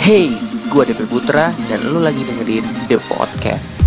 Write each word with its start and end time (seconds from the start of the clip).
Hey, 0.00 0.32
gue 0.72 0.82
DP 0.88 1.04
Putra 1.04 1.52
dan 1.68 1.84
lu 1.84 2.00
lagi 2.00 2.24
dengerin 2.24 2.64
The 2.88 2.96
Podcast. 3.12 3.84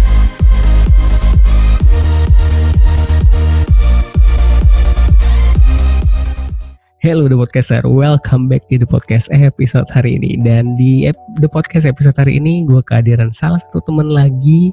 Hello 7.01 7.25
The 7.25 7.33
Podcaster, 7.33 7.81
welcome 7.89 8.45
back 8.45 8.69
di 8.69 8.77
The 8.77 8.85
Podcast 8.85 9.25
episode 9.33 9.89
hari 9.89 10.21
ini. 10.21 10.37
Dan 10.45 10.77
di 10.77 11.09
The 11.41 11.49
Podcast 11.49 11.89
episode 11.89 12.21
hari 12.21 12.37
ini 12.37 12.69
gue 12.69 12.85
kehadiran 12.85 13.33
salah 13.33 13.57
satu 13.65 13.81
teman 13.89 14.13
lagi. 14.13 14.69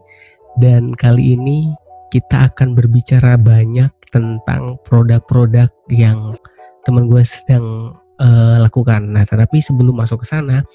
Dan 0.61 0.93
kali 0.93 1.33
ini 1.33 1.73
kita 2.13 2.53
akan 2.53 2.77
berbicara 2.77 3.41
banyak 3.41 3.89
tentang 4.13 4.77
produk-produk 4.85 5.73
yang 5.89 6.37
teman 6.85 7.09
gue 7.09 7.25
sedang 7.25 7.97
uh, 8.21 8.57
lakukan 8.61 9.01
Nah 9.07 9.25
tapi 9.25 9.63
sebelum 9.65 9.97
masuk 9.97 10.25
ke 10.25 10.27
sana 10.29 10.67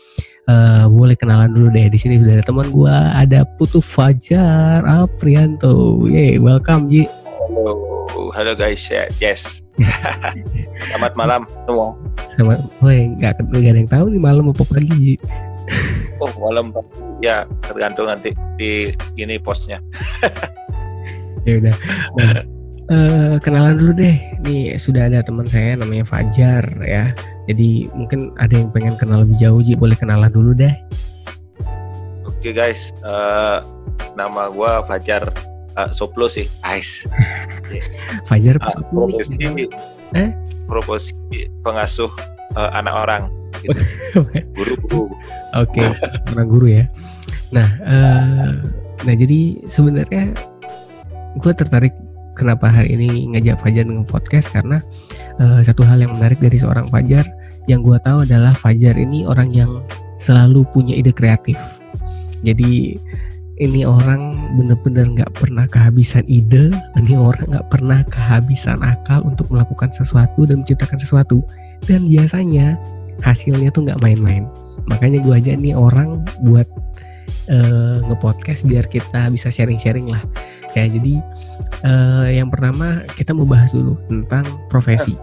uh, 0.49 0.85
boleh 0.89 1.13
kenalan 1.13 1.53
dulu 1.53 1.69
deh 1.69 1.91
di 1.91 1.99
sini 1.99 2.17
sudah 2.17 2.39
ada 2.39 2.45
teman 2.45 2.71
gue 2.71 2.95
ada 3.13 3.45
Putu 3.59 3.83
Fajar 3.83 4.81
Aprianto 4.87 6.05
Yeay, 6.07 6.41
welcome 6.41 6.89
Ji 6.89 7.05
Halo, 7.51 7.73
halo 8.33 8.53
guys, 8.57 8.81
yes 9.21 9.67
Selamat 10.89 11.13
malam 11.13 11.41
semua. 11.65 11.93
Selamat, 12.33 12.59
woi 12.81 13.13
nggak 13.17 13.37
nggak 13.45 13.61
ada 13.61 13.79
yang 13.81 13.89
tahu 13.89 14.05
nih 14.09 14.21
malam 14.21 14.49
apa 14.49 14.63
pagi. 14.65 15.17
oh 16.17 16.31
malam 16.41 16.73
ya 17.21 17.45
tergantung 17.61 18.09
nanti 18.09 18.33
di 18.57 18.93
ini 19.19 19.37
posnya. 19.37 19.77
ya 21.47 21.61
udah. 21.61 21.75
Nah, 22.17 22.41
uh, 22.91 23.35
kenalan 23.39 23.75
dulu 23.79 23.91
deh. 23.95 24.15
Nih 24.43 24.75
sudah 24.79 25.07
ada 25.11 25.23
teman 25.23 25.47
saya 25.47 25.75
namanya 25.79 26.07
Fajar 26.07 26.63
ya. 26.83 27.11
Jadi 27.47 27.87
mungkin 27.95 28.35
ada 28.39 28.53
yang 28.55 28.69
pengen 28.71 28.95
kenal 28.99 29.23
lebih 29.23 29.37
jauh, 29.39 29.61
Ji. 29.63 29.73
Boleh 29.75 29.95
kenalan 29.95 30.31
dulu 30.31 30.51
deh. 30.55 30.73
Oke 32.27 32.53
okay, 32.53 32.53
guys, 32.53 32.81
uh, 33.01 33.65
nama 34.13 34.53
gue 34.53 34.71
Fajar 34.85 35.33
uh, 35.75 35.89
Soplo 35.89 36.29
sih, 36.29 36.45
Ais. 36.61 37.03
Fajar 38.29 38.61
uh, 38.61 38.81
profesi, 38.93 39.35
eh? 40.13 40.29
profesi 40.69 41.13
pengasuh 41.65 42.11
uh, 42.53 42.69
anak 42.77 42.93
orang. 42.93 43.23
Gitu. 43.57 43.73
guru 44.57 44.73
guru. 44.85 45.01
Oke, 45.57 45.81
okay. 45.81 45.87
orang 46.37 46.47
guru 46.47 46.67
ya. 46.69 46.85
Nah, 47.49 47.67
uh, 47.81 48.49
nah 49.01 49.13
jadi 49.17 49.65
sebenarnya 49.65 50.35
gue 51.41 51.53
tertarik 51.57 51.93
kenapa 52.37 52.69
hari 52.69 52.93
ini 52.93 53.33
ngajak 53.33 53.57
Fajar 53.65 53.83
dengan 53.89 54.05
podcast 54.05 54.53
karena 54.53 54.77
uh, 55.41 55.65
satu 55.65 55.81
hal 55.81 56.05
yang 56.05 56.13
menarik 56.13 56.37
dari 56.37 56.61
seorang 56.61 56.85
Fajar 56.93 57.25
yang 57.65 57.81
gue 57.81 57.97
tahu 58.05 58.23
adalah 58.23 58.53
Fajar 58.53 58.93
ini 58.95 59.25
orang 59.25 59.49
yang 59.49 59.81
selalu 60.21 60.63
punya 60.71 60.93
ide 60.93 61.09
kreatif. 61.09 61.57
Jadi 62.45 62.95
ini 63.57 63.81
orang 63.81 64.53
benar-benar 64.53 65.09
nggak 65.17 65.33
pernah 65.33 65.65
kehabisan 65.65 66.21
ide, 66.29 66.69
ini 67.01 67.17
orang 67.17 67.49
nggak 67.49 67.67
pernah 67.73 68.05
kehabisan 68.05 68.77
akal 68.85 69.25
untuk 69.25 69.49
melakukan 69.49 69.89
sesuatu 69.89 70.45
dan 70.45 70.61
menciptakan 70.61 71.01
sesuatu. 71.01 71.41
Dan 71.89 72.05
biasanya 72.05 72.77
hasilnya 73.25 73.73
tuh 73.73 73.89
nggak 73.89 74.01
main-main. 74.01 74.45
Makanya 74.85 75.25
gue 75.25 75.33
aja 75.33 75.51
nih 75.57 75.73
orang 75.73 76.21
buat 76.45 76.69
uh, 77.51 77.97
ngepodcast 78.07 78.67
biar 78.67 78.87
kita 78.87 79.31
bisa 79.31 79.51
sharing-sharing 79.51 80.07
lah. 80.07 80.23
Ya 80.75 80.85
jadi 80.85 81.19
uh, 81.83 82.27
yang 82.29 82.51
pertama 82.51 83.03
kita 83.15 83.33
mau 83.33 83.47
bahas 83.47 83.71
dulu 83.73 83.97
tentang 84.11 84.45
profesi. 84.67 85.15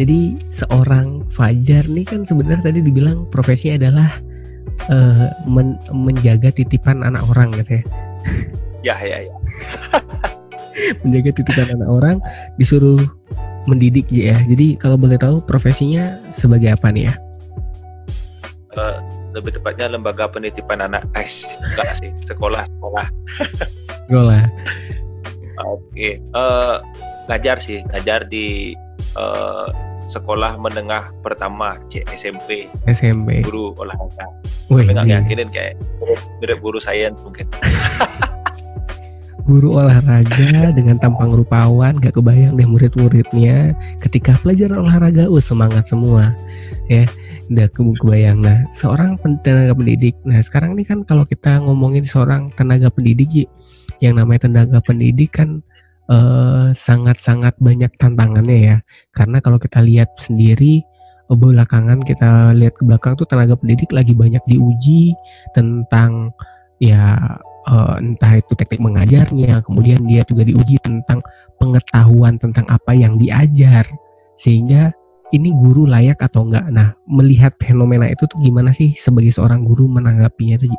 Jadi 0.00 0.32
seorang 0.56 1.28
Fajar 1.28 1.84
nih 1.84 2.08
kan 2.08 2.24
sebenarnya 2.24 2.72
tadi 2.72 2.80
dibilang 2.80 3.28
profesinya 3.28 3.84
adalah 3.84 4.10
uh, 4.88 5.28
men 5.44 5.76
menjaga 5.92 6.48
titipan 6.48 7.04
anak 7.04 7.20
orang 7.28 7.52
gitu 7.60 7.80
ya. 7.80 7.84
Ya 8.80 8.96
ya 9.04 9.18
ya. 9.28 9.34
menjaga 11.04 11.30
titipan 11.36 11.68
anak 11.76 11.88
orang 11.90 12.16
disuruh 12.56 13.00
mendidik 13.68 14.08
ya. 14.08 14.40
Jadi 14.48 14.80
kalau 14.80 14.96
boleh 14.96 15.20
tahu 15.20 15.44
profesinya 15.44 16.16
sebagai 16.32 16.72
apa 16.72 16.88
nih 16.88 17.12
ya? 17.12 17.14
Lebih 19.40 19.56
tepatnya 19.56 19.88
lembaga 19.88 20.28
penitipan 20.28 20.84
anak. 20.84 21.08
Eh, 21.16 21.28
enggak 21.72 21.96
sih, 21.98 22.10
sekolah 22.28 22.62
sekolah. 22.68 23.06
sekolah. 24.06 24.44
Oke, 25.60 25.80
okay. 25.92 26.12
uh, 26.32 26.80
ngajar 27.28 27.60
sih, 27.60 27.84
ngajar 27.92 28.24
di 28.28 28.72
uh, 29.16 29.68
sekolah 30.10 30.58
menengah 30.58 31.06
pertama 31.22 31.78
C 31.86 32.02
SMP 32.10 32.66
SMP 32.90 33.46
guru 33.46 33.70
olahraga 33.78 34.26
Wih, 34.66 34.82
nggak 34.90 35.06
yakinin 35.06 35.48
kayak 35.54 35.78
mirip 36.42 36.58
guru 36.58 36.82
sains 36.82 37.14
mungkin 37.22 37.46
guru 39.46 39.78
olahraga 39.78 40.74
dengan 40.74 40.98
tampang 40.98 41.34
rupawan 41.34 41.98
gak 41.98 42.18
kebayang 42.18 42.54
deh 42.58 42.66
murid-muridnya 42.66 43.74
ketika 44.02 44.34
pelajaran 44.42 44.86
olahraga 44.86 45.30
uh 45.30 45.42
semangat 45.42 45.86
semua 45.86 46.34
ya 46.90 47.06
udah 47.50 47.66
ke 47.66 47.80
kebayang 47.82 48.38
nah 48.40 48.62
seorang 48.70 49.18
tenaga 49.42 49.74
pendidik 49.74 50.14
nah 50.22 50.38
sekarang 50.38 50.78
ini 50.78 50.86
kan 50.86 51.02
kalau 51.02 51.26
kita 51.26 51.58
ngomongin 51.58 52.06
seorang 52.06 52.54
tenaga 52.54 52.88
pendidik 52.94 53.50
yang 53.98 54.16
namanya 54.16 54.46
tenaga 54.46 54.78
pendidik 54.80 55.34
kan 55.34 55.60
sangat 56.10 56.74
sangat-sangat 57.20 57.54
banyak 57.62 57.92
tantangannya 57.94 58.58
ya. 58.58 58.76
Karena 59.14 59.38
kalau 59.38 59.62
kita 59.62 59.78
lihat 59.78 60.10
sendiri 60.18 60.82
oh, 61.30 61.38
belakangan 61.38 62.02
kita 62.02 62.50
lihat 62.58 62.74
ke 62.74 62.82
belakang 62.82 63.14
tuh 63.14 63.26
tenaga 63.30 63.54
pendidik 63.54 63.94
lagi 63.94 64.10
banyak 64.10 64.42
diuji 64.50 65.14
tentang 65.54 66.34
ya 66.82 67.14
uh, 67.70 67.94
entah 68.02 68.42
itu 68.42 68.52
teknik 68.58 68.82
mengajarnya, 68.82 69.62
kemudian 69.62 70.02
dia 70.10 70.26
juga 70.26 70.42
diuji 70.42 70.82
tentang 70.82 71.22
pengetahuan 71.62 72.34
tentang 72.42 72.66
apa 72.66 72.90
yang 72.90 73.14
diajar. 73.14 73.86
Sehingga 74.34 74.90
ini 75.30 75.54
guru 75.54 75.86
layak 75.86 76.18
atau 76.22 76.46
enggak. 76.46 76.66
Nah, 76.70 76.94
melihat 77.06 77.54
fenomena 77.62 78.10
itu 78.10 78.26
tuh 78.26 78.38
gimana 78.42 78.74
sih 78.74 78.94
sebagai 78.98 79.30
seorang 79.30 79.62
guru 79.62 79.86
menanggapinya 79.86 80.58
itu? 80.58 80.70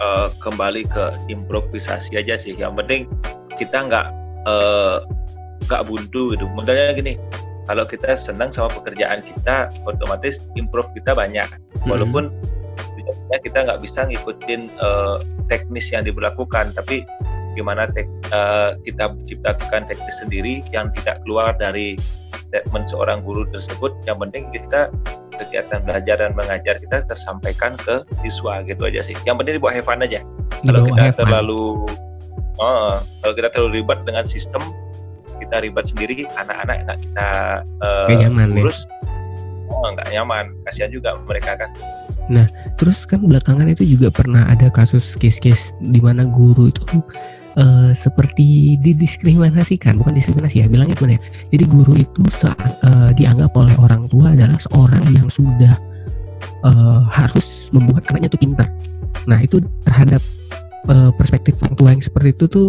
uh, 0.00 0.28
kembali 0.40 0.88
ke 0.88 1.04
improvisasi 1.30 2.16
aja 2.16 2.34
sih 2.40 2.56
yang 2.56 2.74
penting 2.74 3.06
kita 3.54 3.86
nggak 3.86 4.06
uh, 4.48 5.04
nggak 5.68 5.82
buntu 5.86 6.34
gitu 6.34 6.48
modalnya 6.50 6.96
gini 6.96 7.14
kalau 7.68 7.86
kita 7.86 8.18
senang 8.18 8.50
sama 8.50 8.72
pekerjaan 8.72 9.22
kita 9.22 9.70
otomatis 9.86 10.42
improve 10.56 10.90
kita 10.96 11.14
banyak 11.14 11.46
hmm. 11.46 11.86
walaupun 11.86 12.32
kita 13.30 13.64
nggak 13.66 13.80
bisa 13.84 14.04
ngikutin 14.08 14.72
uh, 14.80 15.20
teknis 15.46 15.86
yang 15.92 16.02
diberlakukan 16.02 16.72
tapi 16.74 17.04
gimana 17.60 17.84
tek, 17.92 18.08
uh, 18.32 18.72
kita 18.88 19.12
menciptakan 19.12 19.84
teknis 19.84 20.16
sendiri 20.24 20.64
yang 20.72 20.88
tidak 20.96 21.20
keluar 21.28 21.52
dari 21.60 22.00
statement 22.32 22.88
seorang 22.88 23.20
guru 23.20 23.44
tersebut 23.52 23.92
yang 24.08 24.16
penting 24.16 24.48
kita 24.50 24.88
kegiatan 25.36 25.80
belajar 25.84 26.16
dan 26.20 26.32
mengajar 26.36 26.76
kita 26.80 27.04
tersampaikan 27.04 27.76
ke 27.80 28.04
siswa 28.24 28.64
gitu 28.64 28.88
aja 28.88 29.04
sih. 29.04 29.16
Yang 29.28 29.36
penting 29.44 29.54
dibawa 29.60 29.72
have 29.76 29.84
fun 29.84 30.00
aja. 30.00 30.20
Kalau 30.64 30.80
kita 30.88 31.12
terlalu 31.16 31.84
oh, 32.60 32.96
kalau 33.24 33.34
kita 33.36 33.48
terlalu 33.52 33.80
ribet 33.80 34.00
dengan 34.04 34.24
sistem, 34.28 34.60
kita 35.40 35.64
ribet 35.64 35.84
sendiri, 35.88 36.28
anak-anak 36.36 36.76
nggak 36.88 36.98
kita 37.04 37.28
uh, 37.80 38.08
nyaman, 38.08 38.48
ya? 38.52 38.60
urus, 38.64 38.78
ya? 38.80 38.86
oh 39.72 39.88
nggak 39.96 40.08
nyaman. 40.12 40.44
Kasihan 40.68 40.90
juga 40.92 41.16
mereka 41.24 41.56
kan. 41.56 41.70
Nah, 42.30 42.46
terus 42.78 43.02
kan 43.08 43.26
belakangan 43.26 43.66
itu 43.74 43.82
juga 43.82 44.12
pernah 44.12 44.46
ada 44.46 44.70
kasus 44.70 45.18
case-case 45.18 45.74
di 45.82 45.98
mana 45.98 46.22
guru 46.22 46.70
itu 46.70 47.02
uh, 47.58 47.90
seperti 47.96 48.78
didiskriminasikan, 48.78 49.98
bukan 49.98 50.14
diskriminasi 50.14 50.62
ya, 50.62 50.66
bilangnya 50.70 50.94
gimana 50.94 51.16
ya? 51.18 51.22
Jadi 51.56 51.64
guru 51.66 51.94
itu 51.98 52.22
uh, 52.46 53.10
dianggap 53.16 53.50
oleh 53.56 53.74
orang 53.80 54.06
tua 54.06 54.34
adalah 54.34 54.58
seorang 54.58 55.04
yang 55.10 55.26
sudah 55.26 55.74
uh, 56.66 57.02
harus 57.10 57.72
membuat 57.74 58.06
anaknya 58.12 58.28
tuh 58.30 58.40
pintar. 58.40 58.68
Nah 59.26 59.38
itu 59.42 59.58
terhadap 59.82 60.22
uh, 60.88 61.10
perspektif 61.16 61.58
orang 61.64 61.76
tua 61.76 61.88
yang 61.92 62.02
seperti 62.02 62.28
itu 62.36 62.44
tuh 62.46 62.66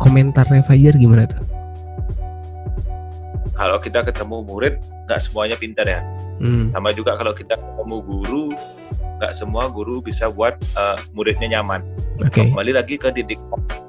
komentarnya 0.00 0.64
Fajar 0.64 0.96
gimana 0.96 1.28
tuh? 1.28 1.51
Kalau 3.52 3.76
kita 3.78 4.00
ketemu 4.02 4.42
murid, 4.48 4.80
nggak 5.06 5.20
semuanya 5.20 5.56
pintar 5.60 5.84
ya. 5.84 6.00
Hmm. 6.40 6.72
Sama 6.72 6.90
juga 6.96 7.14
kalau 7.20 7.36
kita 7.36 7.54
ketemu 7.54 7.96
guru, 8.02 8.44
nggak 9.20 9.32
semua 9.36 9.68
guru 9.68 10.00
bisa 10.02 10.32
buat 10.32 10.56
uh, 10.74 10.98
muridnya 11.12 11.60
nyaman. 11.60 11.84
Okay. 12.32 12.48
Kembali 12.48 12.72
lagi 12.74 12.96
ke 12.96 13.12
didik 13.12 13.38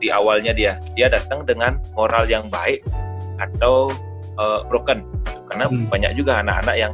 di 0.03 0.11
awalnya 0.11 0.51
dia, 0.51 0.77
dia 0.99 1.07
datang 1.07 1.47
dengan 1.47 1.79
moral 1.95 2.27
yang 2.27 2.45
baik 2.51 2.83
atau 3.39 3.89
uh, 4.37 4.61
broken, 4.67 5.07
karena 5.49 5.65
hmm. 5.71 5.87
banyak 5.89 6.11
juga 6.19 6.43
anak-anak 6.43 6.75
yang 6.77 6.93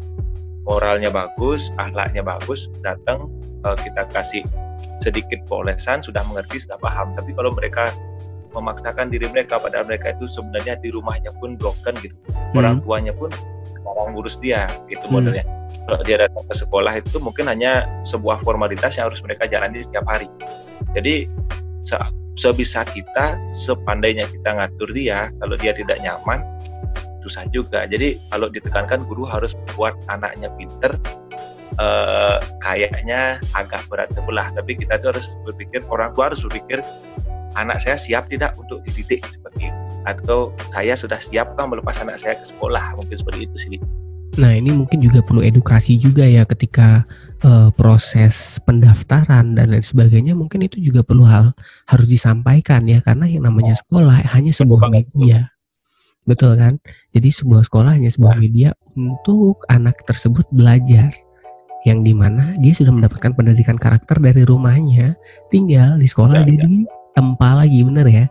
moralnya 0.69 1.09
bagus, 1.09 1.73
akhlaknya 1.81 2.21
bagus, 2.21 2.69
datang 2.85 3.27
uh, 3.65 3.73
kita 3.75 4.05
kasih 4.13 4.45
sedikit 5.01 5.41
polesan, 5.49 6.05
sudah 6.05 6.21
mengerti, 6.29 6.61
sudah 6.63 6.77
paham. 6.77 7.17
Tapi 7.17 7.33
kalau 7.33 7.49
mereka 7.51 7.89
memaksakan 8.55 9.13
diri 9.13 9.29
mereka, 9.29 9.61
padahal 9.61 9.85
mereka 9.85 10.13
itu 10.13 10.25
sebenarnya 10.31 10.77
di 10.81 10.89
rumahnya 10.89 11.33
pun 11.37 11.55
broken 11.55 11.95
gitu, 12.01 12.15
hmm. 12.29 12.59
orang 12.59 12.81
tuanya 12.85 13.13
pun 13.13 13.29
orang 13.85 14.13
ngurus 14.13 14.37
dia, 14.41 14.69
gitu 14.89 15.05
hmm. 15.09 15.13
modelnya 15.13 15.45
kalau 15.89 16.05
dia 16.05 16.17
datang 16.21 16.45
ke 16.45 16.53
sekolah 16.53 16.93
itu 17.01 17.17
mungkin 17.17 17.49
hanya 17.49 17.89
sebuah 18.05 18.45
formalitas 18.45 18.93
yang 18.93 19.09
harus 19.09 19.21
mereka 19.25 19.49
jalani 19.49 19.81
setiap 19.81 20.05
hari. 20.05 20.29
Jadi 20.93 21.25
se 21.81 21.97
sebisa 22.37 22.85
kita, 22.87 23.35
sepandainya 23.51 24.23
kita 24.29 24.55
ngatur 24.55 24.93
dia, 24.95 25.33
kalau 25.41 25.57
dia 25.59 25.75
tidak 25.75 25.97
nyaman, 25.99 26.39
susah 27.25 27.43
juga. 27.51 27.83
Jadi 27.89 28.15
kalau 28.31 28.47
ditekankan 28.47 29.03
guru 29.09 29.27
harus 29.27 29.51
buat 29.75 29.97
anaknya 30.07 30.47
pinter, 30.55 30.95
eh, 31.81 32.37
kayaknya 32.63 33.43
agak 33.57 33.83
berat 33.91 34.07
sebelah. 34.15 34.47
Tapi 34.55 34.77
kita 34.79 35.01
tuh 35.03 35.17
harus 35.17 35.25
berpikir, 35.43 35.83
orang 35.91 36.15
tua 36.15 36.31
harus 36.31 36.39
berpikir, 36.47 36.79
anak 37.59 37.83
saya 37.83 37.99
siap 37.99 38.31
tidak 38.31 38.55
untuk 38.55 38.79
dididik 38.87 39.23
seperti 39.27 39.67
itu? 39.67 39.79
Atau 40.07 40.55
saya 40.71 40.95
sudah 40.95 41.19
siapkah 41.19 41.67
melepas 41.67 41.99
anak 41.99 42.23
saya 42.23 42.39
ke 42.39 42.45
sekolah? 42.47 42.95
Mungkin 42.95 43.15
seperti 43.19 43.45
itu 43.45 43.57
sih. 43.59 43.79
Nah, 44.39 44.55
ini 44.55 44.71
mungkin 44.71 45.03
juga 45.03 45.19
perlu 45.19 45.43
edukasi 45.43 45.99
juga 45.99 46.23
ya 46.23 46.47
ketika 46.47 47.03
uh, 47.43 47.73
proses 47.75 48.61
pendaftaran 48.63 49.57
dan 49.57 49.73
lain 49.73 49.83
sebagainya. 49.83 50.37
Mungkin 50.37 50.63
itu 50.63 50.79
juga 50.79 51.03
perlu 51.03 51.27
hal 51.27 51.51
harus 51.89 52.07
disampaikan 52.07 52.85
ya 52.87 53.03
karena 53.03 53.27
yang 53.27 53.49
namanya 53.49 53.75
sekolah 53.75 54.23
hanya 54.31 54.53
sebuah 54.55 54.87
media. 54.87 55.51
Betul 56.23 56.55
kan? 56.55 56.77
Jadi 57.11 57.29
sebuah 57.33 57.65
sekolah 57.65 57.97
hanya 57.97 58.13
sebuah 58.13 58.37
media 58.37 58.71
untuk 58.93 59.65
anak 59.67 60.05
tersebut 60.05 60.45
belajar 60.53 61.09
yang 61.87 62.03
di 62.03 62.11
mana 62.11 62.53
dia 62.59 62.75
sudah 62.75 62.91
mendapatkan 62.91 63.33
pendidikan 63.33 63.79
karakter 63.79 64.19
dari 64.19 64.43
rumahnya, 64.43 65.15
tinggal 65.47 65.95
di 65.95 66.07
sekolah 66.07 66.43
ya, 66.43 66.47
dia 66.47 66.63
ya. 66.63 66.98
Tempa 67.19 67.49
lagi, 67.59 67.83
bener 67.83 68.07
ya? 68.07 68.25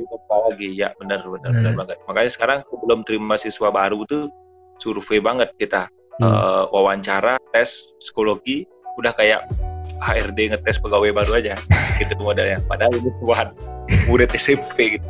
Tempa 0.00 0.36
lagi, 0.48 0.68
ya 0.72 0.88
benar 0.96 1.20
benar, 1.28 1.52
nah. 1.52 1.56
benar 1.60 1.72
banget. 1.84 1.96
Makanya 2.08 2.30
sekarang 2.32 2.58
sebelum 2.72 3.04
terima 3.04 3.36
siswa 3.36 3.68
baru 3.68 4.08
tuh 4.08 4.32
survei 4.82 5.22
banget 5.22 5.52
kita 5.60 5.86
hmm. 6.18 6.24
uh, 6.24 6.64
wawancara 6.70 7.38
tes 7.54 7.70
psikologi 8.02 8.66
udah 8.94 9.12
kayak 9.18 9.46
HRD 9.98 10.54
ngetes 10.54 10.78
pegawai 10.78 11.10
baru 11.10 11.42
aja 11.42 11.54
gitu 12.00 12.14
modelnya 12.22 12.62
padahal 12.66 12.94
ini 12.94 13.10
buat 13.22 13.50
murid 14.06 14.30
SMP 14.34 14.98
gitu 14.98 15.06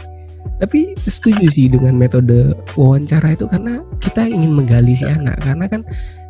tapi 0.62 0.94
setuju 1.08 1.50
sih 1.50 1.66
dengan 1.66 1.98
metode 1.98 2.54
wawancara 2.78 3.34
itu 3.34 3.48
karena 3.48 3.82
kita 3.98 4.22
ingin 4.28 4.54
menggali 4.54 4.94
si 4.94 5.04
anak 5.04 5.36
karena 5.42 5.66
kan 5.66 5.82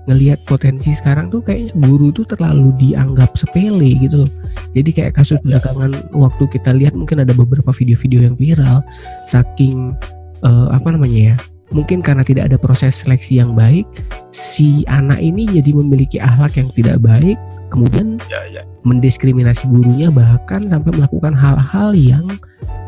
ngelihat 0.04 0.40
potensi 0.44 0.92
sekarang 0.92 1.32
tuh 1.32 1.40
kayak 1.40 1.72
guru 1.80 2.12
tuh 2.12 2.28
terlalu 2.28 2.72
dianggap 2.76 3.32
sepele 3.36 3.96
gitu 3.98 4.24
loh. 4.24 4.30
Jadi 4.76 4.90
kayak 4.92 5.12
kasus 5.16 5.40
belakangan 5.40 5.94
waktu 6.12 6.44
kita 6.50 6.76
lihat 6.76 6.92
mungkin 6.92 7.24
ada 7.24 7.32
beberapa 7.32 7.72
video-video 7.72 8.28
yang 8.28 8.36
viral 8.36 8.84
saking 9.32 9.96
uh, 10.44 10.68
apa 10.70 10.92
namanya 10.92 11.34
ya 11.34 11.36
mungkin 11.74 12.04
karena 12.04 12.22
tidak 12.22 12.52
ada 12.52 12.56
proses 12.60 13.02
seleksi 13.02 13.42
yang 13.42 13.56
baik 13.56 13.82
si 14.30 14.84
anak 14.86 15.18
ini 15.18 15.48
jadi 15.48 15.74
memiliki 15.74 16.22
akhlak 16.22 16.54
yang 16.54 16.68
tidak 16.76 17.02
baik 17.02 17.38
kemudian 17.72 18.20
ya, 18.30 18.44
ya. 18.52 18.62
mendiskriminasi 18.86 19.66
gurunya 19.66 20.12
bahkan 20.12 20.68
sampai 20.70 20.94
melakukan 20.94 21.34
hal-hal 21.34 21.90
yang 21.96 22.26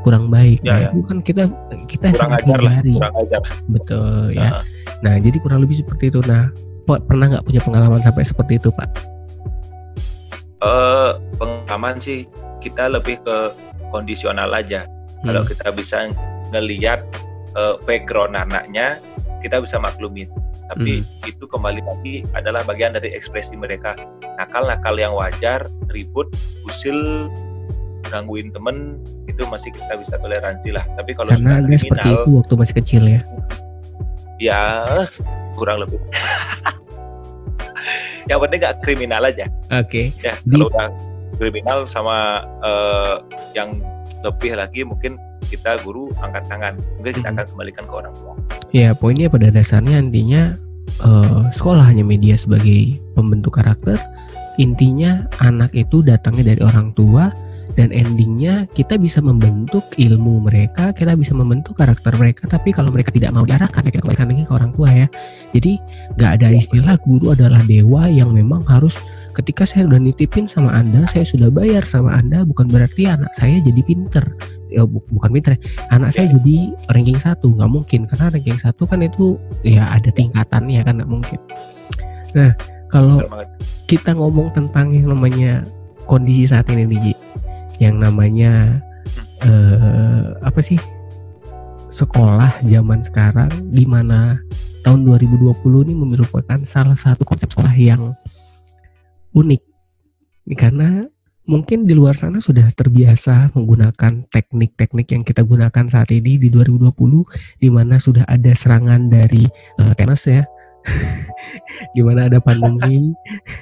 kurang 0.06 0.30
baik 0.30 0.62
ya, 0.62 0.70
nah, 0.70 0.78
ya. 0.78 0.88
itu 0.94 1.00
kan 1.02 1.18
kita 1.18 1.42
kita 1.90 2.06
kurang 2.14 2.32
ajar 2.38 2.58
lah, 2.62 2.74
kurang 2.78 3.14
ajar. 3.26 3.42
betul 3.66 4.22
ya 4.30 4.48
nah. 4.54 4.62
nah 5.02 5.14
jadi 5.18 5.36
kurang 5.42 5.60
lebih 5.66 5.82
seperti 5.82 6.14
itu 6.14 6.22
nah 6.30 6.46
pernah 6.86 7.26
nggak 7.34 7.44
punya 7.44 7.60
pengalaman 7.62 8.00
sampai 8.00 8.22
seperti 8.22 8.52
itu 8.62 8.70
pak? 8.70 8.88
Uh, 10.62 11.20
pengalaman 11.36 12.00
sih 12.00 12.24
kita 12.62 12.88
lebih 12.88 13.20
ke 13.20 13.36
kondisional 13.90 14.50
aja. 14.54 14.86
Hmm. 15.24 15.32
kalau 15.32 15.42
kita 15.48 15.68
bisa 15.72 15.98
ngelihat 16.52 17.00
uh, 17.56 17.80
background 17.88 18.36
anaknya 18.36 19.00
kita 19.40 19.58
bisa 19.64 19.80
maklumin. 19.80 20.28
Tapi 20.66 21.00
hmm. 21.02 21.30
itu 21.30 21.44
kembali 21.46 21.80
lagi 21.82 22.14
adalah 22.34 22.60
bagian 22.66 22.92
dari 22.92 23.14
ekspresi 23.14 23.54
mereka. 23.54 23.94
Nakal-nakal 24.36 24.98
yang 24.98 25.14
wajar 25.14 25.62
ribut 25.94 26.26
usil 26.66 27.30
gangguin 28.10 28.50
temen 28.50 28.98
itu 29.26 29.42
masih 29.46 29.70
kita 29.70 29.98
bisa 29.98 30.14
toleransi 30.18 30.74
lah. 30.74 30.82
Tapi 30.98 31.14
kalau 31.14 31.30
karena 31.34 31.62
ada 31.62 31.76
seperti 31.78 32.08
itu 32.12 32.30
waktu 32.34 32.54
masih 32.58 32.74
kecil 32.82 33.02
ya? 33.06 33.20
Ya 34.36 34.62
kurang 35.56 35.82
lebih. 35.82 35.98
Yang 38.30 38.38
penting 38.42 38.60
gak 38.60 38.76
kriminal 38.82 39.22
aja. 39.22 39.46
Oke. 39.70 40.10
Okay. 40.10 40.18
ya 40.18 40.34
kalau 40.50 40.66
udah 40.66 40.90
kriminal 41.38 41.86
sama 41.86 42.42
uh, 42.64 43.22
yang 43.54 43.78
lebih 44.26 44.58
lagi 44.58 44.82
mungkin 44.82 45.14
kita 45.46 45.78
guru 45.86 46.10
angkat 46.18 46.42
tangan. 46.50 46.74
Mungkin 46.98 47.22
kita 47.22 47.28
akan 47.30 47.46
kembalikan 47.46 47.84
ke 47.86 47.94
orang 47.94 48.14
tua. 48.18 48.34
Ya 48.74 48.90
poinnya 48.98 49.30
pada 49.30 49.54
dasarnya 49.54 50.02
intinya 50.02 50.58
uh, 51.06 51.46
sekolah 51.54 51.86
hanya 51.86 52.02
media 52.02 52.34
sebagai 52.34 52.98
pembentuk 53.14 53.62
karakter. 53.62 53.94
Intinya 54.58 55.30
anak 55.38 55.70
itu 55.76 56.02
datangnya 56.02 56.56
dari 56.56 56.60
orang 56.66 56.90
tua 56.98 57.30
dan 57.76 57.92
endingnya 57.92 58.64
kita 58.72 58.96
bisa 58.96 59.20
membentuk 59.20 59.84
ilmu 60.00 60.48
mereka 60.48 60.96
kita 60.96 61.12
bisa 61.12 61.36
membentuk 61.36 61.76
karakter 61.76 62.16
mereka 62.16 62.48
tapi 62.48 62.72
kalau 62.72 62.88
mereka 62.88 63.12
tidak 63.12 63.36
mau 63.36 63.44
diarahkan 63.44 63.84
ya 63.84 63.90
kita 63.92 64.02
kembalikan 64.02 64.28
lagi 64.32 64.44
ke 64.48 64.52
orang 64.56 64.72
tua 64.72 64.88
ya. 64.88 65.06
Jadi 65.52 65.72
nggak 66.16 66.30
ada 66.40 66.48
istilah 66.56 66.96
guru 67.04 67.36
adalah 67.36 67.60
dewa 67.68 68.08
yang 68.08 68.32
memang 68.32 68.64
harus 68.64 68.96
ketika 69.36 69.68
saya 69.68 69.84
sudah 69.84 70.00
nitipin 70.00 70.48
sama 70.48 70.72
anda 70.72 71.04
saya 71.12 71.28
sudah 71.28 71.52
bayar 71.52 71.84
sama 71.84 72.16
anda 72.16 72.48
bukan 72.48 72.72
berarti 72.72 73.04
anak 73.04 73.30
saya 73.36 73.60
jadi 73.60 73.80
pinter. 73.84 74.24
Ya, 74.66 74.82
bu 74.82 74.98
bukan 75.12 75.30
pinter 75.30 75.54
ya. 75.54 75.60
anak 75.94 76.10
saya 76.16 76.26
jadi 76.32 76.74
ranking 76.90 77.20
satu 77.20 77.54
nggak 77.54 77.70
mungkin 77.70 78.00
karena 78.08 78.32
ranking 78.32 78.58
satu 78.58 78.82
kan 78.88 79.04
itu 79.04 79.36
ya 79.62 79.86
ada 79.92 80.08
tingkatannya 80.08 80.80
kan 80.80 80.98
nggak 80.98 81.10
mungkin. 81.12 81.40
Nah 82.32 82.50
kalau 82.88 83.20
kita 83.86 84.16
ngomong 84.16 84.50
tentang 84.56 84.96
yang 84.96 85.12
namanya 85.12 85.62
kondisi 86.06 86.48
saat 86.48 86.66
ini 86.70 86.86
nih 86.86 87.25
yang 87.82 88.00
namanya 88.00 88.80
uh, 89.44 90.36
apa 90.42 90.60
sih? 90.64 90.78
Sekolah 91.92 92.60
zaman 92.60 93.00
sekarang 93.00 93.48
di 93.72 93.88
mana 93.88 94.36
tahun 94.84 95.02
2020 95.02 95.56
ini 95.88 95.94
merupakan 95.96 96.60
salah 96.68 96.94
satu 96.94 97.24
konsep 97.24 97.48
sekolah 97.50 97.72
yang 97.74 98.12
unik. 99.32 99.62
Karena 100.54 101.08
mungkin 101.46 101.86
di 101.86 101.94
luar 101.94 102.18
sana 102.18 102.42
sudah 102.42 102.70
terbiasa 102.74 103.54
menggunakan 103.54 104.26
teknik-teknik 104.30 105.08
yang 105.14 105.22
kita 105.22 105.42
gunakan 105.46 105.86
saat 105.90 106.10
ini 106.10 106.38
di 106.38 106.50
2020 106.50 106.90
di 107.62 107.68
mana 107.70 107.96
sudah 107.96 108.26
ada 108.26 108.52
serangan 108.52 109.10
dari 109.10 109.46
uh, 109.80 109.94
tenis 109.96 110.26
ya. 110.26 110.42
Di 111.94 111.98
mana 111.98 112.30
ada 112.30 112.38
pandemi 112.38 113.10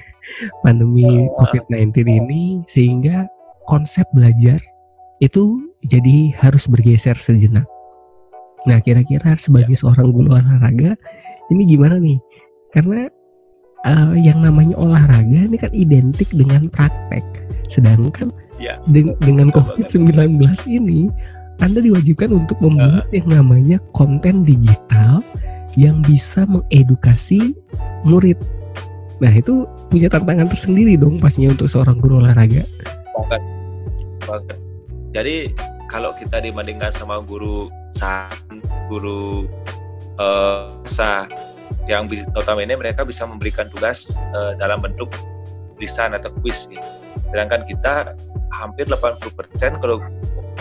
pandemi 0.65 1.25
COVID-19 1.41 2.05
ini 2.05 2.43
sehingga 2.69 3.25
konsep 3.65 4.05
belajar 4.13 4.61
itu 5.19 5.71
jadi 5.85 6.33
harus 6.41 6.65
bergeser 6.65 7.17
sejenak. 7.17 7.65
Nah, 8.65 8.81
kira-kira 8.81 9.37
sebagai 9.37 9.77
ya. 9.77 9.85
seorang 9.85 10.09
guru 10.09 10.33
olahraga 10.33 10.97
ini 11.53 11.63
gimana 11.69 12.01
nih? 12.01 12.17
Karena 12.73 13.05
uh, 13.85 14.17
yang 14.17 14.41
namanya 14.41 14.75
olahraga 14.81 15.45
ini 15.45 15.57
kan 15.57 15.71
identik 15.71 16.29
dengan 16.33 16.67
praktek. 16.73 17.21
Sedangkan 17.69 18.33
ya. 18.57 18.81
de 18.89 19.13
dengan 19.21 19.53
COVID-19 19.53 20.41
ini 20.65 21.13
Anda 21.61 21.79
diwajibkan 21.79 22.33
untuk 22.33 22.57
membuat 22.59 23.07
uh. 23.07 23.13
yang 23.15 23.29
namanya 23.29 23.77
konten 23.93 24.43
digital 24.43 25.21
yang 25.77 26.01
bisa 26.03 26.43
mengedukasi 26.49 27.53
murid. 28.03 28.39
Nah, 29.23 29.31
itu 29.31 29.63
punya 29.87 30.11
tantangan 30.11 30.51
tersendiri 30.51 30.99
dong 30.99 31.15
pastinya 31.21 31.55
untuk 31.55 31.71
seorang 31.71 31.95
guru 32.03 32.19
olahraga 32.19 32.67
banget. 34.27 34.57
Jadi 35.15 35.35
kalau 35.87 36.11
kita 36.17 36.43
dibandingkan 36.43 36.91
sama 36.97 37.23
guru 37.23 37.71
san 37.95 38.59
guru 38.91 39.47
uh, 40.19 40.67
sa 40.89 41.29
yang 41.85 42.09
notabene 42.33 42.75
mereka 42.75 43.05
bisa 43.05 43.23
memberikan 43.23 43.69
tugas 43.71 44.09
uh, 44.35 44.57
dalam 44.57 44.81
bentuk 44.81 45.07
tulisan 45.77 46.17
atau 46.17 46.33
quiz 46.41 46.65
gitu. 46.71 46.81
sedangkan 47.29 47.67
kita 47.67 48.15
hampir 48.55 48.87
80% 48.87 49.83
kalau 49.83 49.99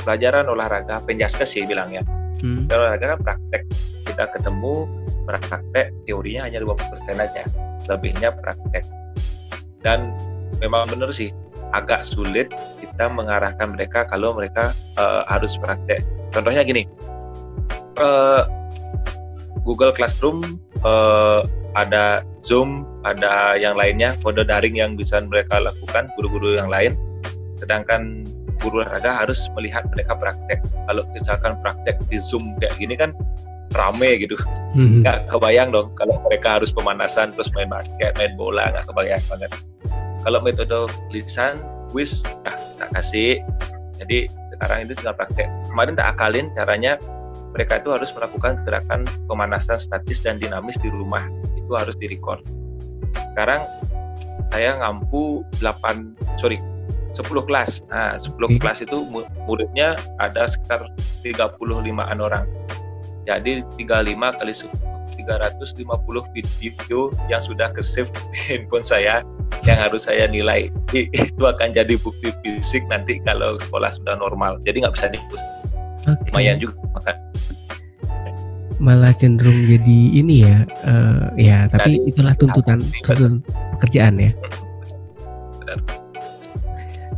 pelajaran 0.03 0.51
olahraga 0.51 0.99
penjaskes 1.07 1.55
sih 1.55 1.63
bilangnya 1.65 2.03
hmm. 2.45 2.69
olahraga 2.69 3.17
kan 3.17 3.21
praktek. 3.25 3.63
Kita 4.05 4.25
ketemu 4.37 4.87
praktek 5.25 5.87
teorinya 6.05 6.47
hanya 6.47 6.59
20% 6.61 7.17
aja. 7.17 7.43
Lebihnya 7.89 8.37
praktek. 8.37 8.85
Dan 9.81 10.13
memang 10.61 10.89
benar 10.93 11.13
sih 11.13 11.33
agak 11.73 12.07
sulit 12.07 12.53
kita 12.95 13.11
mengarahkan 13.11 13.75
mereka 13.75 14.07
kalau 14.07 14.39
mereka 14.39 14.71
uh, 14.95 15.27
harus 15.27 15.59
praktek. 15.59 16.07
Contohnya 16.31 16.63
gini, 16.63 16.87
uh, 17.99 18.47
Google 19.67 19.91
Classroom 19.91 20.63
uh, 20.87 21.43
ada 21.75 22.23
Zoom, 22.47 22.87
ada 23.03 23.59
yang 23.59 23.75
lainnya 23.75 24.15
kode 24.23 24.47
daring 24.47 24.79
yang 24.79 24.95
bisa 24.95 25.19
mereka 25.27 25.59
lakukan 25.59 26.07
guru-guru 26.15 26.55
yang 26.55 26.71
lain. 26.71 26.95
Sedangkan 27.59 28.23
guru 28.63 28.87
olahraga 28.87 29.27
harus 29.27 29.43
melihat 29.59 29.83
mereka 29.91 30.15
praktek. 30.15 30.63
Kalau 30.87 31.03
misalkan 31.11 31.59
praktek 31.67 31.99
di 32.07 32.23
Zoom 32.23 32.55
kayak 32.63 32.79
gini 32.79 32.95
kan 32.95 33.11
rame 33.75 34.23
gitu 34.23 34.39
Hmm. 34.75 35.07
nggak 35.07 35.31
kebayang 35.31 35.71
dong 35.71 35.95
kalau 35.95 36.19
mereka 36.27 36.59
harus 36.59 36.75
pemanasan 36.75 37.31
terus 37.39 37.47
main 37.55 37.71
basket 37.71 38.11
main 38.19 38.35
bola 38.35 38.75
nggak 38.75 38.91
kebayang 38.91 39.23
banget 39.31 39.51
kalau 40.25 40.41
metode 40.41 40.89
lisan 41.13 41.61
quiz 41.93 42.25
ah 42.49 42.57
tak 42.81 42.91
kasih. 42.97 43.39
Jadi 44.01 44.27
sekarang 44.57 44.89
itu 44.89 44.93
tinggal 44.99 45.15
praktek 45.15 45.47
kemarin 45.71 45.95
tak 45.95 46.19
akalin 46.19 46.51
caranya 46.59 46.99
mereka 47.55 47.79
itu 47.79 47.95
harus 47.95 48.11
melakukan 48.19 48.59
gerakan 48.67 49.07
pemanasan 49.31 49.79
statis 49.79 50.19
dan 50.27 50.43
dinamis 50.43 50.75
di 50.83 50.91
rumah. 50.91 51.31
Itu 51.55 51.79
harus 51.79 51.95
direcord. 52.03 52.43
Sekarang 53.15 53.63
saya 54.51 54.79
ngampu 54.83 55.47
8 55.63 56.39
sorry 56.43 56.59
10 57.15 57.47
kelas. 57.47 57.79
Nah 57.95 58.19
10 58.19 58.35
Oke. 58.35 58.59
kelas 58.59 58.83
itu 58.83 59.07
mu- 59.07 59.27
muridnya 59.47 59.95
ada 60.19 60.51
sekitar 60.51 60.91
35an 61.23 62.19
orang. 62.19 62.47
Jadi 63.25 63.63
35 63.79 64.35
kali 64.37 64.53
10, 64.53 64.69
350 65.27 65.89
video 66.61 67.09
yang 67.33 67.43
sudah 67.43 67.73
ke 67.73 67.81
save 67.81 68.13
di 68.33 68.39
handphone 68.39 68.85
saya 68.85 69.25
yang 69.65 69.79
harus 69.81 70.05
saya 70.05 70.29
nilai 70.29 70.69
itu 70.97 71.43
akan 71.43 71.73
jadi 71.73 71.97
bukti 72.01 72.31
fisik 72.45 72.85
nanti 72.93 73.19
kalau 73.25 73.57
sekolah 73.59 73.91
sudah 73.93 74.15
normal 74.21 74.61
jadi 74.63 74.85
nggak 74.85 74.95
bisa 74.97 75.09
dihapus 75.11 75.43
Oke. 76.05 76.29
lumayan 76.33 76.61
juga 76.61 76.77
makan 76.97 77.17
Malah 78.83 79.15
cenderung 79.15 79.71
jadi 79.71 79.99
ini 80.19 80.43
ya, 80.43 80.67
eh, 80.67 81.47
ya 81.47 81.59
tapi 81.71 81.95
Dari- 81.95 82.11
itulah 82.11 82.35
tuntutan, 82.35 82.83
tuntutan 82.83 83.33
pekerjaan 83.79 84.15
ya. 84.19 84.31
Benar. 85.63 85.79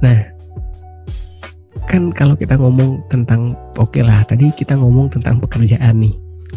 Nah, 0.04 0.18
kan 1.88 2.12
kalau 2.12 2.36
kita 2.36 2.60
ngomong 2.60 3.00
tentang 3.08 3.56
oke 3.80 4.04
lah, 4.04 4.20
tadi 4.28 4.52
kita 4.52 4.76
ngomong 4.76 5.08
tentang 5.08 5.40
pekerjaan 5.40 5.96
nih. 6.04 6.12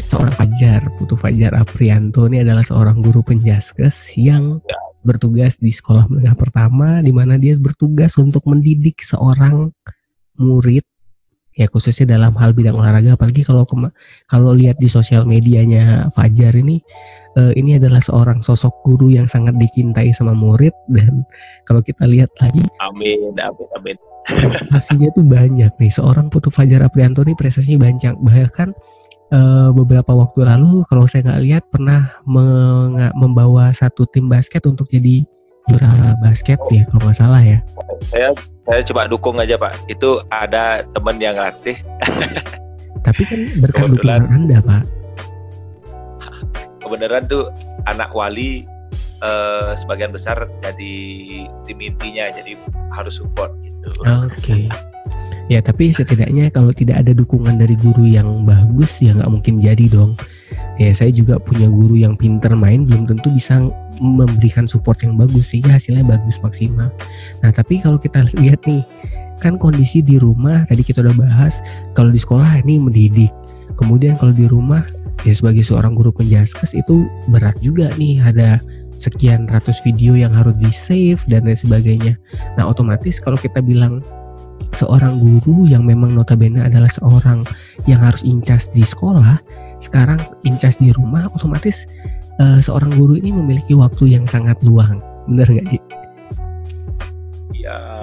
Seorang 0.07 0.31
Fajar, 0.31 0.81
Putu 0.95 1.19
Fajar 1.19 1.51
Aprianto 1.57 2.23
ini 2.31 2.39
adalah 2.39 2.63
seorang 2.63 3.03
guru 3.03 3.19
penjaskes 3.19 4.15
yang 4.15 4.63
Ya. 4.63 4.79
bertugas 5.03 5.59
di 5.59 5.71
sekolah 5.71 6.07
menengah 6.07 6.35
pertama 6.35 6.99
di 7.03 7.11
mana 7.11 7.35
dia 7.35 7.55
bertugas 7.59 8.15
untuk 8.19 8.43
mendidik 8.47 8.99
seorang 9.03 9.71
murid 10.39 10.83
ya 11.55 11.67
khususnya 11.67 12.15
dalam 12.15 12.31
hal 12.39 12.55
bidang 12.55 12.79
olahraga. 12.79 13.19
Apalagi 13.19 13.43
kalau 13.43 13.67
kalau 14.27 14.51
lihat 14.55 14.79
di 14.79 14.87
sosial 14.87 15.27
medianya 15.27 16.07
Fajar 16.15 16.55
ini 16.55 16.79
eh, 17.35 17.51
ini 17.59 17.75
adalah 17.75 17.99
seorang 17.99 18.39
sosok 18.39 18.71
guru 18.87 19.11
yang 19.11 19.27
sangat 19.27 19.55
dicintai 19.59 20.15
sama 20.15 20.31
murid. 20.31 20.71
Dan 20.87 21.27
kalau 21.67 21.83
kita 21.83 22.07
lihat 22.07 22.31
lagi 22.39 22.63
amin 22.79 23.35
amin 23.35 23.67
amin. 23.75 23.97
prestasinya 24.29 25.09
tuh 25.15 25.25
banyak 25.27 25.71
nih. 25.79 25.91
Seorang 25.91 26.27
Putu 26.31 26.47
Fajar 26.51 26.83
Aprianto 26.83 27.23
ini 27.23 27.35
prestasinya 27.35 27.87
banyak. 27.87 28.15
Bahkan 28.19 28.69
eh, 29.33 29.69
beberapa 29.73 30.11
waktu 30.13 30.45
lalu 30.45 30.85
kalau 30.89 31.05
saya 31.05 31.25
nggak 31.25 31.43
lihat 31.45 31.63
pernah 31.69 32.17
membawa 33.15 33.73
satu 33.73 34.05
tim 34.09 34.29
basket 34.29 34.65
untuk 34.65 34.89
jadi 34.89 35.25
juara 35.69 36.17
basket 36.25 36.57
ya 36.73 36.81
kalau 36.89 37.09
nggak 37.09 37.17
salah 37.17 37.41
ya. 37.41 37.59
Saya 38.09 38.33
saya 38.65 38.81
coba 38.85 39.05
dukung 39.05 39.37
aja 39.37 39.57
pak. 39.57 39.77
Itu 39.85 40.25
ada 40.33 40.81
temen 40.93 41.17
yang 41.21 41.37
latih 41.37 41.77
tapi 43.07 43.21
kan 43.23 43.39
berkat 43.63 43.85
dukungan 43.95 44.23
anda 44.29 44.57
pak. 44.63 44.83
Kebenaran 46.83 47.23
tuh 47.29 47.53
anak 47.85 48.11
wali 48.17 48.65
eh, 49.21 49.71
sebagian 49.79 50.11
besar 50.11 50.49
jadi 50.63 50.95
tim 51.67 51.79
intinya 51.79 52.33
jadi 52.33 52.57
harus 52.97 53.21
support 53.21 53.53
gitu. 53.61 53.89
Oke. 54.03 54.67
Ya 55.49 55.65
tapi 55.65 55.89
setidaknya 55.89 56.53
kalau 56.53 56.69
tidak 56.69 57.01
ada 57.01 57.11
dukungan 57.11 57.57
dari 57.57 57.73
guru 57.73 58.05
yang 58.05 58.45
bagus 58.45 59.01
ya 59.01 59.17
nggak 59.17 59.29
mungkin 59.33 59.57
jadi 59.57 59.89
dong. 59.89 60.13
Ya 60.77 60.93
saya 60.93 61.09
juga 61.11 61.41
punya 61.41 61.67
guru 61.67 61.97
yang 61.97 62.15
pinter 62.15 62.53
main 62.53 62.85
belum 62.85 63.09
tentu 63.09 63.33
bisa 63.33 63.59
memberikan 63.99 64.69
support 64.69 65.01
yang 65.01 65.17
bagus 65.17 65.51
sehingga 65.51 65.75
hasilnya 65.75 66.05
bagus 66.05 66.37
maksimal. 66.45 66.93
Nah 67.41 67.49
tapi 67.51 67.81
kalau 67.81 67.97
kita 67.97 68.29
lihat 68.37 68.61
nih 68.69 68.85
kan 69.41 69.57
kondisi 69.57 70.05
di 70.05 70.21
rumah 70.21 70.69
tadi 70.69 70.85
kita 70.85 71.01
udah 71.01 71.17
bahas 71.17 71.59
kalau 71.97 72.13
di 72.13 72.21
sekolah 72.21 72.61
ini 72.63 72.77
mendidik. 72.77 73.33
Kemudian 73.75 74.15
kalau 74.21 74.31
di 74.31 74.45
rumah 74.45 74.85
ya 75.25 75.33
sebagai 75.33 75.65
seorang 75.65 75.97
guru 75.97 76.13
penjaskes 76.13 76.77
itu 76.77 77.09
berat 77.33 77.57
juga 77.59 77.89
nih 77.97 78.21
ada 78.21 78.61
sekian 78.99 79.47
ratus 79.47 79.79
video 79.81 80.13
yang 80.13 80.35
harus 80.35 80.53
di 80.59 80.69
save 80.69 81.23
dan 81.25 81.47
lain 81.47 81.57
sebagainya. 81.57 82.13
Nah 82.59 82.67
otomatis 82.67 83.17
kalau 83.17 83.39
kita 83.39 83.63
bilang 83.63 84.03
seorang 84.77 85.17
guru 85.17 85.65
yang 85.65 85.87
memang 85.87 86.13
notabene 86.13 86.61
adalah 86.61 86.89
seorang 86.91 87.45
yang 87.87 88.01
harus 88.03 88.21
incas 88.21 88.69
di 88.73 88.85
sekolah, 88.85 89.39
sekarang 89.79 90.19
incas 90.45 90.77
di 90.77 90.91
rumah, 90.93 91.25
otomatis 91.33 91.87
eh, 92.41 92.59
seorang 92.59 92.93
guru 92.93 93.17
ini 93.17 93.33
memiliki 93.33 93.73
waktu 93.73 94.19
yang 94.19 94.25
sangat 94.29 94.59
luang. 94.61 95.01
Bener 95.29 95.47
nggak 95.49 95.67
sih? 95.73 95.81
ya 97.59 97.99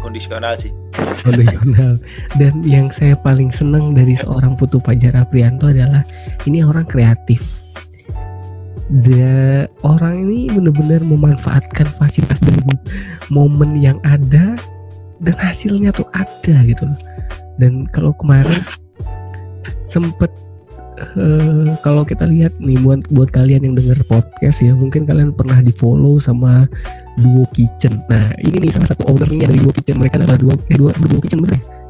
kondisional 0.00 0.56
sih 0.56 0.72
Kondisional. 1.24 2.00
Dan 2.40 2.64
yang 2.64 2.88
saya 2.88 3.12
paling 3.14 3.52
seneng 3.52 3.92
dari 3.92 4.16
seorang 4.16 4.56
Putu 4.56 4.80
Fajar 4.80 5.12
Aprianto 5.16 5.68
adalah 5.68 6.00
ini 6.48 6.64
orang 6.64 6.88
kreatif. 6.88 7.44
Dan 8.90 9.70
orang 9.86 10.26
ini 10.26 10.50
benar-benar 10.50 11.04
memanfaatkan 11.06 11.86
fasilitas 11.86 12.42
dan 12.42 12.58
momen 13.30 13.78
yang 13.78 14.00
ada 14.02 14.58
dan 15.20 15.36
hasilnya 15.36 15.92
tuh 15.92 16.08
ada 16.16 16.64
gitu 16.64 16.88
loh. 16.88 17.00
Dan 17.60 17.84
kalau 17.92 18.16
kemarin 18.16 18.64
sempet 19.92 20.32
eh, 21.16 21.70
kalau 21.84 22.02
kita 22.04 22.24
lihat 22.24 22.56
nih 22.60 22.80
buat 22.80 23.04
buat 23.12 23.28
kalian 23.32 23.68
yang 23.68 23.74
dengar 23.76 24.00
podcast 24.08 24.64
ya 24.64 24.72
mungkin 24.72 25.04
kalian 25.04 25.36
pernah 25.36 25.60
di 25.60 25.72
follow 25.72 26.16
sama 26.16 26.64
Duo 27.20 27.44
Kitchen. 27.52 28.00
Nah 28.08 28.32
ini 28.40 28.68
nih 28.68 28.72
salah 28.72 28.88
satu 28.96 29.12
ownernya 29.12 29.52
dari 29.52 29.60
Duo 29.60 29.72
Kitchen 29.76 30.00
mereka 30.00 30.24
adalah 30.24 30.40
Duo 30.40 30.56
eh, 30.56 30.76
Duo, 30.76 30.90
Duo 30.92 31.20
Kitchen 31.20 31.44
bener 31.44 31.60
ya? 31.60 31.80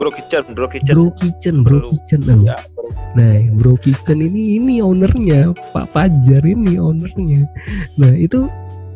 bro 0.00 0.10
kitchen 0.10 0.42
bro 0.56 0.66
kitchen 0.66 0.94
Bro 0.96 1.06
Kitchen, 1.14 1.54
Bro 1.62 1.78
Bro. 1.78 1.88
Kitchen. 1.94 2.20
Oh. 2.26 2.42
ya 2.42 2.58
bro. 2.74 2.88
Nah, 3.14 3.34
Bro 3.54 3.78
Kitchen 3.78 4.18
ini 4.18 4.58
ini 4.58 4.82
ownernya 4.82 5.54
Pak 5.70 5.94
Fajar 5.94 6.42
ini 6.42 6.76
ownernya. 6.82 7.46
Nah, 7.94 8.12
itu 8.18 8.50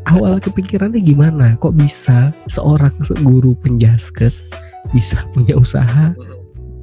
awal 0.09 0.37
kepikirannya 0.39 0.99
gimana? 0.99 1.55
Kok 1.57 1.75
bisa 1.75 2.33
seorang 2.47 2.93
se- 3.03 3.17
guru 3.21 3.53
penjaskes 3.55 4.41
bisa 4.91 5.21
punya 5.31 5.55
usaha 5.55 6.17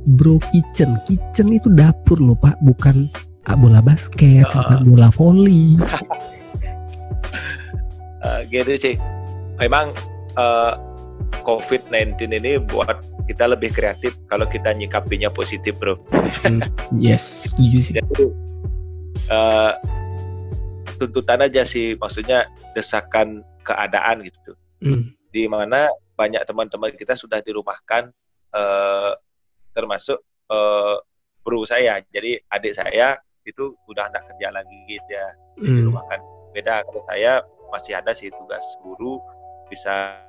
Bro 0.07 0.37
Kitchen? 0.45 1.01
Kitchen 1.03 1.49
itu 1.49 1.67
dapur 1.67 2.17
loh, 2.17 2.37
Pak, 2.37 2.61
bukan 2.61 3.09
bola 3.55 3.77
basket, 3.79 4.45
Ah. 4.47 4.53
bukan 4.55 4.79
bola 4.87 5.09
voli. 5.09 5.77
Eh, 8.25 8.41
gitu 8.49 8.73
sih 8.81 8.95
memang 9.61 9.93
eh, 10.33 10.73
COVID-19 11.45 12.17
ini 12.33 12.57
buat 12.57 12.97
kita 13.29 13.45
lebih 13.45 13.69
kreatif 13.69 14.17
kalau 14.25 14.49
kita 14.49 14.73
nyikapinya 14.73 15.29
positif 15.29 15.77
bro 15.77 15.93
Yes, 16.91 17.45
setuju 17.45 17.77
sih. 17.81 17.93
jadi 17.93 18.25
eh, 19.29 19.71
tuntutan 20.95 21.43
aja 21.43 21.61
sih 21.67 21.95
maksudnya 21.99 22.47
desakan 22.75 23.43
keadaan 23.65 24.23
gitu. 24.23 24.53
Hmm. 24.83 25.15
di 25.35 25.47
mana 25.51 25.91
banyak 26.15 26.47
teman-teman 26.47 26.95
kita 26.95 27.15
sudah 27.15 27.43
dirumahkan 27.43 28.07
eh, 28.55 29.11
termasuk 29.75 30.19
eh, 30.51 30.95
bro 31.43 31.67
saya. 31.67 31.99
Jadi 32.11 32.39
adik 32.51 32.73
saya 32.75 33.19
itu 33.43 33.75
udah 33.91 34.09
nggak 34.09 34.25
kerja 34.31 34.47
lagi 34.51 34.79
gitu 34.89 35.09
ya 35.11 35.27
Hmm. 35.59 35.75
dirumahkan. 35.79 36.19
Beda 36.51 36.83
kalau 36.87 37.01
saya 37.07 37.43
masih 37.71 37.95
ada 37.99 38.11
sih 38.15 38.31
tugas 38.31 38.63
guru 38.83 39.19
bisa 39.71 40.19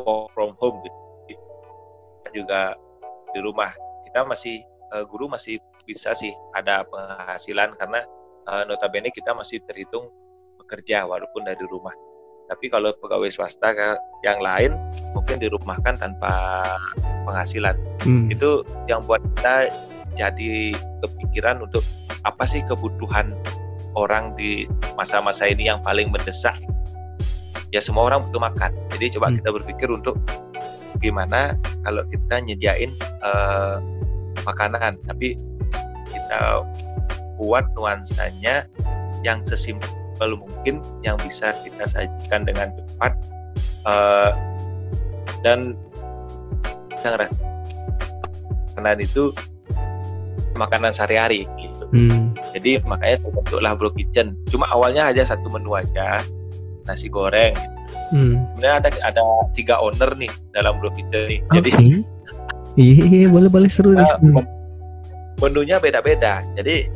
work 0.00 0.32
from 0.36 0.52
home 0.60 0.80
gitu. 0.84 0.98
Juga 2.36 2.76
di 3.32 3.40
rumah. 3.40 3.72
Kita 4.08 4.24
masih 4.28 4.64
eh, 4.64 5.04
guru 5.08 5.28
masih 5.28 5.60
bisa 5.88 6.12
sih 6.12 6.30
ada 6.52 6.84
penghasilan 6.88 7.74
karena 7.80 8.04
eh, 8.50 8.64
notabene 8.66 9.14
kita 9.14 9.32
masih 9.32 9.62
terhitung 9.64 10.10
bekerja 10.58 11.06
walaupun 11.06 11.46
dari 11.46 11.62
rumah. 11.70 11.94
Tapi 12.50 12.66
kalau 12.66 12.90
pegawai 12.98 13.30
swasta 13.30 13.70
yang 14.26 14.42
lain 14.42 14.74
mungkin 15.14 15.38
dirumahkan 15.38 15.94
tanpa 16.02 16.30
penghasilan. 17.26 17.78
Hmm. 18.02 18.32
itu 18.32 18.64
yang 18.88 19.04
buat 19.04 19.20
kita 19.36 19.68
jadi 20.16 20.72
kepikiran 21.04 21.62
untuk 21.62 21.84
apa 22.26 22.48
sih 22.48 22.64
kebutuhan 22.66 23.36
orang 23.94 24.34
di 24.34 24.66
masa-masa 24.98 25.46
ini 25.46 25.68
yang 25.70 25.78
paling 25.84 26.10
mendesak. 26.10 26.56
Ya 27.70 27.78
semua 27.78 28.10
orang 28.10 28.26
butuh 28.26 28.42
makan. 28.42 28.74
Jadi 28.96 29.14
coba 29.14 29.30
Hmm. 29.30 29.36
kita 29.38 29.48
berpikir 29.54 29.88
untuk 29.94 30.18
gimana 30.98 31.54
kalau 31.86 32.02
kita 32.10 32.42
nyediain 32.42 32.90
eh, 33.22 33.76
makanan. 34.42 34.98
Tapi 35.06 35.38
kita 36.10 36.66
buat 37.40 37.64
nuansanya 37.72 38.68
yang 39.24 39.40
sesimpel 39.48 40.36
mungkin 40.36 40.84
yang 41.00 41.16
bisa 41.24 41.56
kita 41.64 41.88
sajikan 41.88 42.44
dengan 42.44 42.68
cepat 42.76 43.12
eh, 43.88 44.30
dan 45.40 45.72
yang 47.00 47.16
makanan 48.76 48.98
itu 49.00 49.32
makanan 50.52 50.92
sehari-hari 50.92 51.48
gitu. 51.56 51.84
Hmm. 51.88 52.36
Jadi 52.52 52.82
makanya 52.84 53.16
terbentuklah 53.24 53.72
Bro 53.72 53.90
Kitchen. 53.96 54.36
Cuma 54.52 54.68
awalnya 54.68 55.08
aja 55.08 55.24
satu 55.24 55.48
menu 55.48 55.72
aja, 55.72 56.20
nasi 56.84 57.08
goreng. 57.08 57.56
Gitu. 57.56 57.96
Hmm. 58.12 58.34
Sebenarnya 58.58 58.76
ada 58.84 58.90
ada 59.14 59.22
tiga 59.56 59.80
owner 59.80 60.12
nih 60.18 60.30
dalam 60.52 60.76
Bro 60.82 60.92
Kitchen 60.92 61.22
nih. 61.24 61.40
Oke. 61.48 61.56
Jadi 61.56 61.70
Iya, 62.78 63.04
iya, 63.10 63.26
boleh 63.26 63.50
boleh 63.50 63.66
seru. 63.66 63.98
Nah, 63.98 64.06
menunya 65.42 65.82
beda-beda. 65.82 66.38
Jadi 66.54 66.86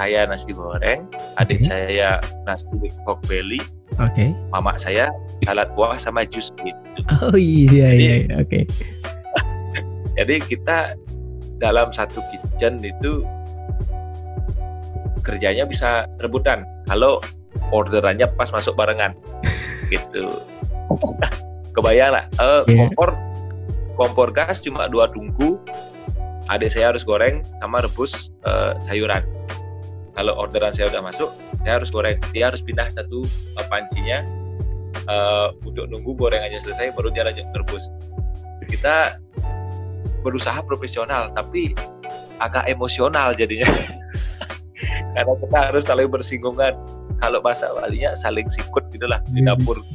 saya 0.00 0.24
nasi 0.24 0.48
goreng, 0.56 1.04
adik 1.36 1.60
Oke. 1.60 1.68
saya 1.68 2.16
nasi 2.48 2.64
pork 3.04 3.20
belly, 3.28 3.60
Oke. 4.00 4.32
mama 4.48 4.80
saya 4.80 5.12
salad 5.44 5.68
buah 5.76 6.00
sama 6.00 6.24
jus 6.24 6.48
gitu. 6.56 7.04
Oh 7.20 7.36
iya 7.36 7.92
Jadi- 7.92 8.00
iya, 8.00 8.14
iya. 8.24 8.34
oke. 8.40 8.60
Jadi 10.18 10.34
kita 10.40 10.96
dalam 11.60 11.92
satu 11.92 12.24
kitchen 12.32 12.80
itu 12.80 13.20
kerjanya 15.20 15.68
bisa 15.68 16.08
rebutan 16.18 16.64
kalau 16.88 17.20
orderannya 17.68 18.24
pas 18.34 18.48
masuk 18.48 18.72
barengan 18.72 19.12
gitu. 19.92 20.24
Kebayang 21.70 22.16
lah, 22.16 22.24
eh, 22.40 22.62
Iya. 22.66 22.88
kompor 22.88 23.10
kompor 23.94 24.28
gas 24.32 24.64
cuma 24.64 24.88
dua 24.88 25.12
tungku, 25.12 25.60
adik 26.48 26.72
saya 26.72 26.88
harus 26.88 27.04
goreng 27.04 27.44
sama 27.60 27.84
rebus 27.84 28.32
eh, 28.48 28.72
sayuran. 28.88 29.20
Kalau 30.20 30.36
orderan 30.36 30.76
saya 30.76 30.92
udah 30.92 31.00
masuk, 31.00 31.32
saya 31.64 31.80
harus 31.80 31.88
goreng. 31.88 32.20
Dia 32.36 32.52
harus 32.52 32.60
pindah 32.60 32.92
satu 32.92 33.24
eh, 33.56 33.66
pancinya 33.72 34.20
eh, 35.08 35.48
untuk 35.64 35.88
nunggu 35.88 36.12
gorengannya 36.12 36.60
selesai 36.60 36.92
baru 36.92 37.08
dia 37.08 37.24
lanjut 37.24 37.48
rebus. 37.56 37.88
Kita 38.68 39.16
berusaha 40.20 40.60
profesional 40.60 41.32
tapi 41.32 41.72
agak 42.36 42.68
emosional 42.68 43.32
jadinya 43.32 43.68
karena 45.16 45.32
kita 45.40 45.58
harus 45.72 45.84
saling 45.88 46.12
bersinggungan 46.12 46.76
kalau 47.20 47.40
bahasa 47.40 47.72
Balinya 47.72 48.12
saling 48.20 48.44
sikut 48.52 48.84
gitulah 48.92 49.20
di 49.32 49.40
Iya. 49.40 49.56
dapur 49.56 49.80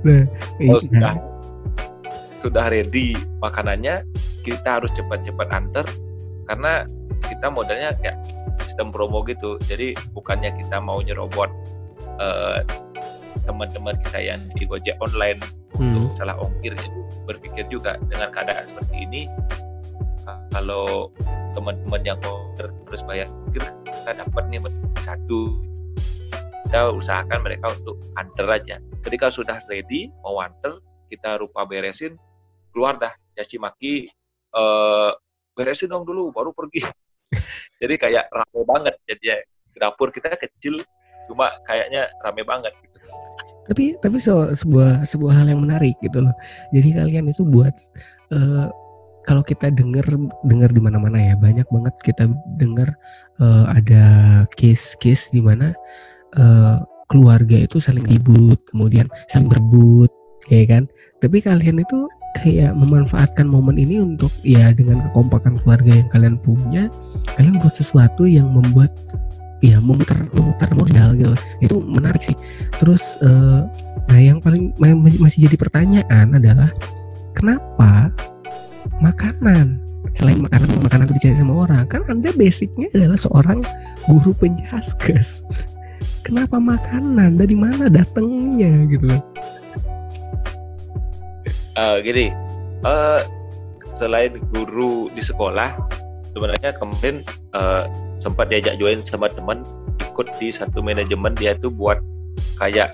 Nah, 0.00 0.24
oh, 0.66 0.80
iya. 0.80 0.80
sudah 0.80 1.14
sudah 2.42 2.64
ready 2.72 3.12
makanannya 3.44 4.02
kita 4.42 4.80
harus 4.80 4.90
cepat-cepat 4.98 5.48
antar 5.52 5.86
karena 6.48 6.88
kita 7.28 7.46
modalnya 7.52 7.92
kayak 8.00 8.16
sistem 8.80 8.96
promo 8.96 9.20
gitu. 9.28 9.60
Jadi 9.68 9.92
bukannya 10.16 10.56
kita 10.56 10.80
mau 10.80 11.04
nyerobot 11.04 11.52
eh, 12.16 12.64
teman-teman 13.44 13.92
kita 14.08 14.18
yang 14.24 14.40
di 14.56 14.64
Gojek 14.64 14.96
online 15.04 15.36
Hmm. 15.80 15.96
untuk 15.96 16.12
salah 16.20 16.36
ongkir 16.36 16.76
jadi 16.76 17.00
berpikir 17.24 17.64
juga 17.72 17.96
dengan 18.12 18.28
keadaan 18.34 18.68
seperti 18.68 18.96
ini 19.00 19.22
kalau 20.52 21.08
teman-teman 21.56 22.04
yang 22.04 22.18
order 22.20 22.68
terus 22.84 23.00
bayar 23.08 23.24
ongkir 23.32 23.64
kita 23.88 24.10
dapat 24.12 24.44
nih 24.52 24.60
satu. 25.00 25.56
Kita 26.68 26.92
usahakan 26.92 27.40
mereka 27.42 27.72
untuk 27.80 27.96
antar 28.14 28.60
aja. 28.60 28.76
Ketika 29.02 29.32
sudah 29.32 29.58
ready 29.72 30.12
mau 30.20 30.36
antar 30.38 30.84
kita 31.08 31.40
rupa 31.40 31.64
beresin 31.64 32.20
keluar 32.76 33.00
dah 33.00 33.16
caci 33.32 33.56
maki 33.56 33.94
eh, 34.52 35.10
beresin 35.56 35.88
dong 35.88 36.04
dulu 36.04 36.28
baru 36.28 36.52
pergi 36.52 36.84
jadi 37.82 37.94
kayak 37.96 38.24
rame 38.30 38.60
banget 38.66 38.94
jadi 39.06 39.24
ya, 39.24 39.36
dapur 39.78 40.10
kita 40.10 40.34
kecil 40.34 40.78
cuma 41.30 41.54
kayaknya 41.64 42.10
rame 42.26 42.42
banget 42.42 42.74
gitu. 42.82 42.98
tapi 43.70 43.84
tapi 44.02 44.16
so, 44.18 44.50
sebuah 44.50 45.06
sebuah 45.06 45.32
hal 45.42 45.46
yang 45.54 45.62
menarik 45.62 45.94
gitu 46.02 46.26
loh. 46.26 46.34
Jadi 46.74 46.90
kalian 46.90 47.30
itu 47.30 47.46
buat 47.46 47.70
eh, 48.34 48.66
kalau 49.22 49.46
kita 49.46 49.70
dengar 49.70 50.02
dengar 50.42 50.74
di 50.74 50.80
mana-mana 50.82 51.22
ya 51.22 51.34
banyak 51.38 51.68
banget 51.70 51.94
kita 52.02 52.26
dengar 52.58 52.90
eh, 53.38 53.64
ada 53.70 54.04
case-case 54.58 55.30
di 55.30 55.38
mana 55.38 55.70
eh, 56.34 56.76
keluarga 57.06 57.62
itu 57.62 57.78
saling 57.78 58.02
ribut 58.10 58.58
kemudian 58.74 59.06
saling 59.30 59.46
berebut 59.46 60.10
ya 60.50 60.66
kan? 60.66 60.90
Tapi 61.22 61.38
kalian 61.38 61.78
itu 61.86 62.10
kayak 62.38 62.72
memanfaatkan 62.78 63.50
momen 63.50 63.74
ini 63.74 63.98
untuk 63.98 64.30
ya 64.46 64.70
dengan 64.70 65.02
kekompakan 65.10 65.58
keluarga 65.60 65.90
yang 65.90 66.08
kalian 66.08 66.36
punya 66.38 66.86
kalian 67.34 67.58
buat 67.58 67.74
sesuatu 67.74 68.22
yang 68.24 68.48
membuat 68.54 68.94
ya 69.60 69.76
memutar 69.82 70.16
memutar 70.32 70.70
modal 70.72 71.08
gitu. 71.18 71.34
Itu 71.60 71.76
menarik 71.84 72.22
sih. 72.24 72.36
Terus 72.80 73.02
eh, 73.20 73.60
nah 74.08 74.20
yang 74.20 74.38
paling 74.40 74.72
ma- 74.78 74.96
masih 74.96 75.50
jadi 75.50 75.56
pertanyaan 75.58 76.38
adalah 76.38 76.70
kenapa 77.36 78.08
makanan 79.02 79.78
selain 80.16 80.42
makanan 80.42 80.68
makanan 80.80 81.04
itu 81.06 81.14
dicari 81.22 81.36
sama 81.38 81.54
orang 81.68 81.84
kan 81.86 82.02
anda 82.08 82.32
basicnya 82.34 82.88
adalah 82.96 83.18
seorang 83.20 83.60
guru 84.08 84.32
penjaskes 84.34 85.44
kenapa 86.24 86.62
makanan? 86.62 87.36
Dari 87.36 87.56
mana 87.56 87.90
datangnya 87.90 88.70
gitu 88.86 89.08
Eh, 91.78 91.96
gini, 92.02 92.26
eh 92.86 93.20
selain 93.94 94.40
guru 94.50 95.12
di 95.12 95.22
sekolah, 95.22 95.76
sebenarnya 96.32 96.74
kemarin 96.78 97.22
eh, 97.54 97.84
sempat 98.18 98.50
diajak 98.50 98.80
join 98.80 99.04
sama 99.06 99.30
teman 99.30 99.62
ikut 100.02 100.26
di 100.42 100.50
satu 100.50 100.82
manajemen. 100.82 101.36
Dia 101.38 101.54
tuh 101.60 101.70
buat 101.70 102.02
kayak 102.58 102.90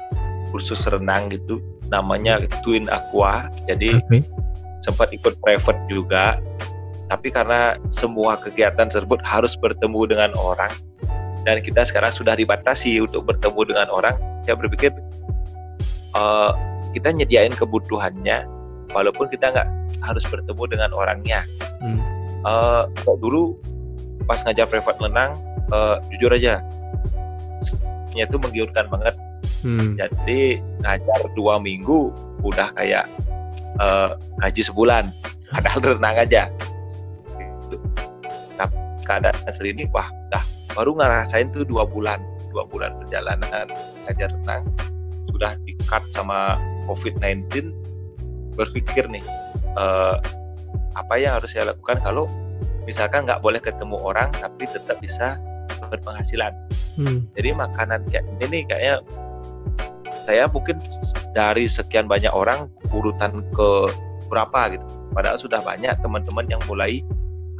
kursus 0.53 0.85
renang 0.87 1.33
gitu, 1.33 1.63
namanya 1.89 2.43
Twin 2.61 2.85
Aqua. 2.93 3.49
Jadi 3.65 3.97
oke. 3.97 4.21
sempat 4.85 5.11
ikut 5.15 5.39
private 5.41 5.81
juga. 5.89 6.37
Tapi 7.07 7.31
karena 7.31 7.79
semua 7.95 8.35
kegiatan 8.35 8.91
tersebut 8.91 9.23
harus 9.23 9.55
bertemu 9.63 10.11
dengan 10.11 10.35
orang 10.35 10.75
dan 11.47 11.63
kita 11.63 11.87
sekarang 11.87 12.11
sudah 12.11 12.35
dibatasi 12.35 12.99
untuk 12.99 13.31
bertemu 13.31 13.71
dengan 13.71 13.87
orang, 13.95 14.19
saya 14.43 14.59
berpikir 14.59 14.91
eh, 16.19 16.53
kita 16.99 17.15
nyediain 17.15 17.55
kebutuhannya 17.55 18.56
walaupun 18.97 19.29
kita 19.29 19.53
nggak 19.53 19.69
harus 20.01 20.25
bertemu 20.25 20.63
dengan 20.73 20.91
orangnya. 20.97 21.45
Hmm. 21.85 22.01
Kalau 22.97 23.17
dulu 23.21 23.43
pas 24.25 24.41
ngajar 24.49 24.65
private 24.65 24.97
renang, 25.05 25.37
eh, 25.69 25.97
jujur 26.17 26.33
aja, 26.33 26.65
nya 28.17 28.25
itu 28.25 28.37
menggiurkan 28.41 28.89
banget. 28.89 29.15
Hmm. 29.61 29.99
Jadi 30.01 30.63
ngajar 30.81 31.21
dua 31.37 31.61
minggu 31.61 32.09
udah 32.41 32.73
kayak 32.73 33.05
eh, 33.77 34.11
gaji 34.41 34.63
sebulan, 34.65 35.13
padahal 35.53 36.01
renang 36.01 36.17
aja. 36.17 36.49
Gitu. 37.37 37.77
Tapi 38.57 38.77
keadaan 39.05 39.37
seperti 39.37 39.69
ini, 39.77 39.85
wah, 39.93 40.09
dah 40.33 40.43
baru 40.73 40.97
ngerasain 40.97 41.53
tuh 41.53 41.69
dua 41.69 41.85
bulan, 41.85 42.19
dua 42.51 42.65
bulan 42.65 42.97
perjalanan 43.05 43.69
ngajar 44.09 44.33
renang 44.43 44.65
sudah 45.37 45.53
di-cut 45.69 46.01
sama 46.17 46.57
COVID-19 46.89 47.69
berpikir 48.57 49.07
nih 49.07 49.23
eh, 49.77 50.17
apa 50.97 51.15
yang 51.21 51.37
harus 51.37 51.53
saya 51.53 51.77
lakukan 51.77 52.01
kalau 52.01 52.25
misalkan 52.89 53.29
nggak 53.29 53.45
boleh 53.45 53.61
ketemu 53.61 53.97
orang 54.01 54.33
tapi 54.33 54.65
tetap 54.65 54.97
bisa 54.99 55.37
berpenghasilan. 55.93 56.57
Hmm. 56.97 57.29
jadi 57.37 57.53
makanan 57.53 58.09
kayak 58.09 58.25
ini 58.41 58.65
kayaknya 58.65 59.05
saya 60.25 60.49
mungkin 60.49 60.81
dari 61.37 61.69
sekian 61.69 62.09
banyak 62.09 62.33
orang 62.33 62.73
urutan 62.91 63.45
ke 63.53 63.71
berapa 64.33 64.75
gitu. 64.75 64.87
Padahal 65.13 65.39
sudah 65.39 65.61
banyak 65.63 65.93
teman-teman 66.03 66.49
yang 66.51 66.63
mulai 66.67 67.05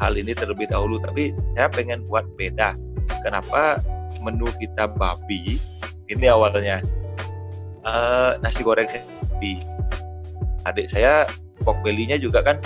hal 0.03 0.17
ini 0.19 0.35
terlebih 0.35 0.67
dahulu. 0.67 0.99
Tapi 0.99 1.37
saya 1.55 1.71
pengen 1.71 2.03
buat 2.11 2.27
beda. 2.35 2.75
Kenapa 3.23 3.79
menu 4.25 4.51
kita 4.59 4.91
babi? 4.91 5.61
Ini 6.11 6.27
awalnya. 6.33 6.83
Eh, 7.87 8.31
nasi 8.43 8.67
goreng 8.67 8.91
babi 8.91 9.63
adik 10.67 10.91
saya 10.91 11.25
pork 11.63 11.79
belly-nya 11.87 12.19
juga 12.19 12.43
kan 12.43 12.59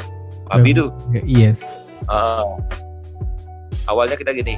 babi 0.49 0.75
tuh 0.75 0.91
Ya, 1.13 1.53
yes. 1.53 1.61
Eh, 2.11 2.53
awalnya 3.87 4.17
kita 4.17 4.35
gini 4.35 4.57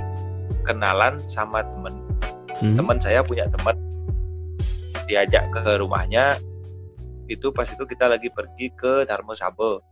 kenalan 0.63 1.19
sama 1.27 1.67
temen. 1.67 1.95
Hmm. 2.63 2.79
teman 2.79 3.03
saya 3.03 3.27
punya 3.27 3.51
teman 3.51 3.75
diajak 5.11 5.51
ke 5.51 5.61
rumahnya 5.83 6.39
itu 7.27 7.51
pas 7.51 7.67
itu 7.67 7.83
kita 7.83 8.07
lagi 8.07 8.31
pergi 8.31 8.71
ke 8.79 9.03
Darmo 9.03 9.35
Sabo 9.35 9.83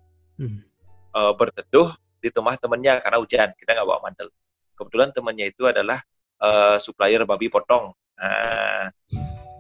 Hmm. 0.41 0.65
Eh, 1.13 1.33
berteduh 1.37 1.93
di 2.25 2.33
rumah 2.33 2.57
temennya 2.57 2.97
karena 3.05 3.21
hujan 3.21 3.53
kita 3.61 3.77
nggak 3.77 3.85
bawa 3.85 4.01
mantel. 4.01 4.33
Kebetulan 4.73 5.13
temannya 5.13 5.53
itu 5.53 5.69
adalah 5.69 6.01
eh, 6.41 6.81
supplier 6.81 7.29
babi 7.29 7.53
potong. 7.53 7.93
Nah, 8.17 8.89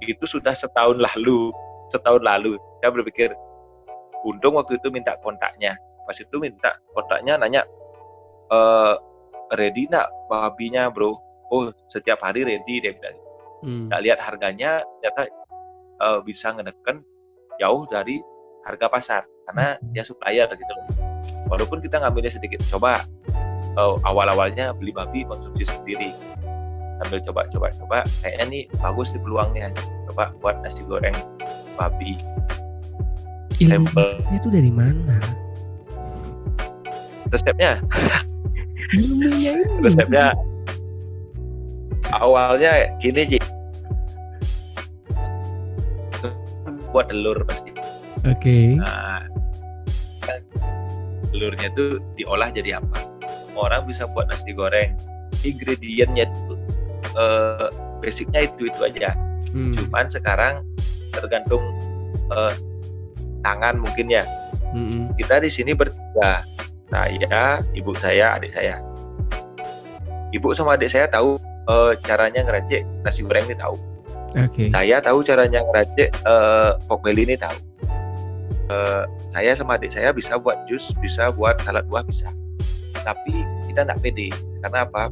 itu 0.01 0.25
sudah 0.25 0.57
setahun 0.57 0.97
lalu 0.97 1.53
setahun 1.93 2.25
lalu. 2.25 2.57
Saya 2.81 2.91
berpikir 2.97 3.29
untung 4.27 4.57
waktu 4.57 4.77
itu 4.77 4.89
minta 4.93 5.17
kontaknya. 5.21 5.77
Pas 6.05 6.17
itu 6.17 6.37
minta 6.41 6.77
kontaknya 6.93 7.39
nanya 7.39 7.63
eh 8.51 8.95
ready 9.55 9.87
nak 9.91 10.11
babinya 10.31 10.91
bro? 10.91 11.17
Oh 11.51 11.71
setiap 11.91 12.23
hari 12.23 12.47
ready 12.47 12.83
dia 12.83 12.95
bilang. 12.95 13.19
Hmm. 13.61 13.93
nggak 13.93 14.01
lihat 14.09 14.19
harganya 14.25 14.81
ternyata 15.05 15.29
eh, 16.01 16.21
bisa 16.25 16.49
ngedekan 16.57 17.05
jauh 17.61 17.85
dari 17.93 18.17
harga 18.65 18.87
pasar 18.89 19.23
karena 19.49 19.77
dia 19.93 20.05
supplier 20.05 20.49
gitu 20.49 20.73
loh. 20.73 20.87
Walaupun 21.53 21.85
kita 21.85 22.01
ngambilnya 22.01 22.33
sedikit 22.33 22.63
coba 22.71 23.05
uh, 23.75 23.97
awal-awalnya 24.07 24.71
beli 24.77 24.95
babi 24.95 25.27
konsumsi 25.27 25.67
sendiri. 25.67 26.15
Sambil 27.03 27.21
coba 27.27 27.49
coba 27.51 27.67
kayaknya 28.23 28.45
nih 28.49 28.63
bagus 28.79 29.11
sih 29.13 29.21
peluangnya. 29.21 29.73
Coba 30.09 30.31
buat 30.39 30.61
nasi 30.63 30.85
goreng 30.87 31.17
babi 31.75 32.15
Sampel. 33.69 34.01
resepnya 34.01 34.37
itu 34.41 34.49
dari 34.49 34.71
mana? 34.73 35.17
Resepnya 37.31 37.73
ilmunya 38.97 39.53
ini. 39.61 39.75
Resepnya 39.85 40.33
awalnya 42.17 42.91
gini 42.99 43.37
Ji. 43.37 43.39
Buat 46.91 47.13
telur 47.13 47.39
pasti. 47.47 47.71
Oke. 48.27 48.81
Nah 48.81 49.23
kan 50.27 50.41
telurnya 51.31 51.71
itu 51.71 52.03
diolah 52.19 52.51
jadi 52.51 52.83
apa? 52.83 52.99
Orang 53.55 53.87
bisa 53.87 54.09
buat 54.11 54.27
nasi 54.27 54.51
goreng. 54.57 54.99
Ingredientnya 55.47 56.27
itu 56.27 56.55
eh, 57.15 57.69
basicnya 58.03 58.41
itu 58.49 58.67
itu 58.67 58.81
aja. 58.83 59.15
Hmm, 59.55 59.75
cuman 59.75 60.07
sekarang 60.11 60.55
tergantung 61.15 61.63
eh, 62.35 62.53
tangan 63.43 63.81
mungkin 63.81 64.07
ya. 64.13 64.25
Hmm, 64.71 64.87
hmm. 64.87 65.05
kita 65.19 65.43
di 65.43 65.51
sini 65.51 65.73
bertiga. 65.75 66.45
Saya 66.91 67.63
ibu 67.75 67.95
saya 67.95 68.39
adik 68.39 68.51
saya. 68.55 68.83
Ibu 70.35 70.55
sama 70.55 70.75
adik 70.79 70.91
saya 70.91 71.07
tahu 71.11 71.39
eh, 71.71 71.93
caranya 72.07 72.47
ngeracik 72.47 72.83
nasi 73.03 73.23
goreng 73.23 73.47
ini 73.47 73.57
tahu. 73.59 73.77
Oke. 74.39 74.71
Saya 74.71 75.03
tahu 75.03 75.23
caranya 75.27 75.63
ngeracik 75.71 76.11
eh, 76.11 76.71
pork 76.87 77.03
belly 77.03 77.27
ini 77.27 77.35
tahu. 77.39 77.57
Eh, 78.71 79.03
saya 79.35 79.55
sama 79.59 79.79
adik 79.79 79.91
saya 79.91 80.15
bisa 80.15 80.39
buat 80.39 80.59
jus 80.71 80.95
bisa 81.03 81.31
buat 81.35 81.59
salad 81.63 81.87
buah 81.91 82.07
bisa. 82.07 82.31
Tapi 83.03 83.43
kita 83.71 83.87
nggak 83.87 84.01
pede. 84.03 84.31
Karena 84.63 84.87
apa? 84.87 85.11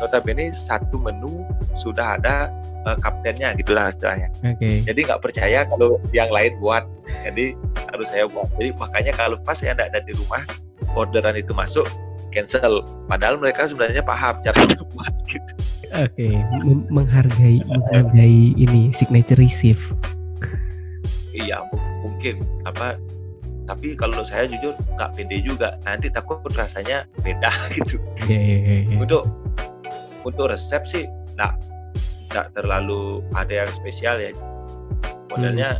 Notabene 0.00 0.52
satu 0.56 0.96
menu 0.96 1.44
sudah 1.76 2.16
ada 2.16 2.48
eh, 2.86 2.96
kaptennya 2.98 3.52
gitulah 3.54 3.90
istilahnya. 3.90 4.28
Oke. 4.42 4.84
Jadi 4.84 5.00
nggak 5.04 5.20
percaya 5.20 5.66
kalau 5.66 5.98
yang 6.10 6.28
lain 6.28 6.52
buat. 6.58 6.84
Jadi 7.24 7.52
harus 7.92 8.06
saya 8.08 8.24
buat. 8.26 8.48
Jadi 8.56 8.70
makanya 8.76 9.12
kalau 9.14 9.36
pas 9.42 9.56
saya 9.56 9.74
nggak 9.74 9.88
ada 9.92 10.00
di 10.02 10.12
rumah 10.14 10.42
orderan 10.94 11.36
itu 11.36 11.52
masuk 11.52 11.84
cancel. 12.30 12.80
Padahal 13.06 13.36
mereka 13.36 13.66
sebenarnya 13.66 14.00
paham 14.00 14.38
cara 14.40 14.58
buat 14.94 15.14
gitu. 15.26 15.52
Oke 15.90 16.38
Mem- 16.62 16.86
menghargai 16.86 17.58
menghargai 17.66 18.54
ini 18.54 18.94
signature 18.94 19.34
receive. 19.34 19.82
Iya 21.30 21.62
mu- 21.70 21.82
mungkin. 22.06 22.38
Apa 22.66 22.94
tapi 23.66 23.94
kalau 23.94 24.26
saya 24.26 24.46
jujur 24.46 24.74
nggak 24.94 25.10
pede 25.14 25.42
juga. 25.42 25.78
Nanti 25.82 26.10
takut 26.10 26.42
rasanya 26.54 27.06
beda 27.22 27.50
gitu. 27.76 27.98
Ya 28.26 28.38
ya 28.38 28.58
ya, 28.58 28.76
ya. 28.86 28.96
untuk 28.98 29.22
untuk 30.22 30.50
resep 30.50 30.82
sih 30.86 31.04
nggak 31.34 31.54
nggak 32.30 32.46
terlalu 32.54 33.20
ada 33.34 33.66
yang 33.66 33.70
spesial 33.70 34.16
ya. 34.18 34.30
Modelnya 35.30 35.78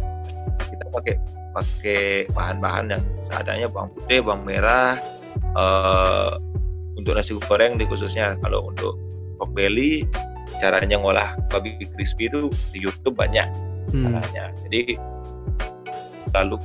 kita 0.71 0.85
pakai 0.95 1.15
pakai 1.51 2.03
bahan-bahan 2.31 2.95
yang 2.99 3.05
seadanya 3.31 3.67
bawang 3.67 3.91
putih 3.99 4.23
bawang 4.23 4.43
merah 4.47 4.99
eh, 5.35 6.31
untuk 6.99 7.15
nasi 7.15 7.35
goreng 7.47 7.79
di 7.79 7.87
khususnya. 7.87 8.39
Kalau 8.43 8.71
untuk 8.71 8.99
pork 9.39 9.55
belly 9.55 10.07
caranya 10.59 10.99
ngolah 10.99 11.39
babi 11.49 11.79
crispy 11.97 12.29
itu 12.29 12.51
di 12.75 12.79
YouTube 12.83 13.17
banyak 13.17 13.49
Hmm, 13.91 14.07
caranya. 14.07 14.45
Jadi 14.67 14.95
lalu 16.31 16.57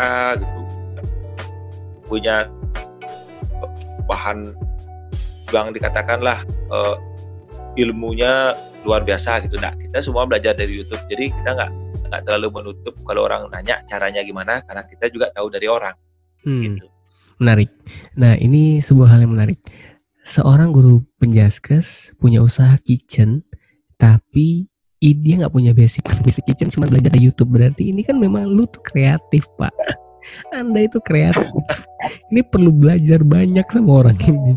ah, 0.00 0.32
gitu 0.32 0.60
punya 2.08 2.48
bahan 4.08 4.56
yang 5.52 5.68
dikatakanlah 5.76 6.42
eh, 6.48 6.96
ilmunya 7.78 8.54
luar 8.82 9.04
biasa 9.04 9.44
gitu 9.46 9.58
nah 9.60 9.74
kita 9.76 10.02
semua 10.02 10.26
belajar 10.26 10.56
dari 10.56 10.80
YouTube 10.82 11.02
jadi 11.06 11.30
kita 11.30 11.50
nggak 11.54 11.70
nggak 12.10 12.22
terlalu 12.26 12.48
menutup 12.62 12.94
kalau 13.06 13.28
orang 13.30 13.46
nanya 13.54 13.84
caranya 13.86 14.22
gimana 14.26 14.64
karena 14.66 14.82
kita 14.88 15.06
juga 15.12 15.30
tahu 15.30 15.46
dari 15.52 15.66
orang 15.70 15.94
hmm. 16.42 16.62
gitu 16.66 16.86
Menarik. 17.40 17.72
Nah, 18.20 18.36
ini 18.36 18.84
sebuah 18.84 19.16
hal 19.16 19.24
yang 19.24 19.32
menarik. 19.32 19.56
Seorang 20.28 20.76
guru 20.76 21.00
penjaskes 21.16 22.12
punya 22.20 22.44
usaha 22.44 22.76
kitchen, 22.84 23.40
tapi 23.96 24.68
dia 25.00 25.40
nggak 25.40 25.48
punya 25.56 25.72
basic 25.72 26.04
basic 26.20 26.44
kitchen, 26.44 26.68
cuma 26.68 26.84
belajar 26.84 27.08
dari 27.08 27.32
YouTube. 27.32 27.56
Berarti 27.56 27.88
ini 27.88 28.04
kan 28.04 28.20
memang 28.20 28.44
lu 28.44 28.68
tuh 28.68 28.84
kreatif, 28.84 29.48
Pak. 29.56 29.72
Anda 30.52 30.86
itu 30.86 30.98
kreatif. 31.02 31.48
ini 32.32 32.40
perlu 32.46 32.70
belajar 32.72 33.20
banyak 33.20 33.66
sama 33.68 34.06
orang 34.06 34.18
ini. 34.24 34.54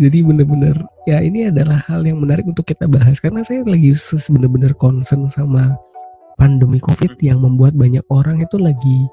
Jadi 0.00 0.18
bener-bener 0.24 0.76
ya 1.04 1.20
ini 1.20 1.48
adalah 1.48 1.84
hal 1.86 2.02
yang 2.04 2.20
menarik 2.20 2.44
untuk 2.48 2.66
kita 2.66 2.88
bahas 2.88 3.20
karena 3.20 3.44
saya 3.44 3.62
lagi 3.64 3.94
bener-bener 4.30 4.72
concern 4.74 5.28
sama 5.30 5.76
pandemi 6.34 6.82
COVID 6.82 7.20
yang 7.22 7.42
membuat 7.42 7.78
banyak 7.78 8.02
orang 8.10 8.42
itu 8.42 8.58
lagi 8.58 9.06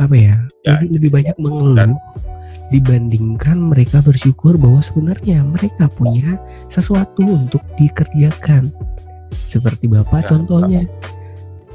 apa 0.00 0.16
ya, 0.16 0.36
Ya, 0.64 0.80
lebih, 0.80 0.88
lebih 0.96 1.10
banyak 1.12 1.36
mengeluh 1.36 1.92
dibandingkan 2.70 3.58
mereka 3.58 4.00
bersyukur 4.00 4.54
bahwa 4.56 4.80
sebenarnya 4.80 5.42
mereka 5.42 5.90
punya 5.90 6.38
sesuatu 6.70 7.26
untuk 7.26 7.60
dikerjakan. 7.76 8.70
Seperti 9.50 9.90
Bapak 9.90 10.24
Ya, 10.24 10.28
contohnya 10.30 10.82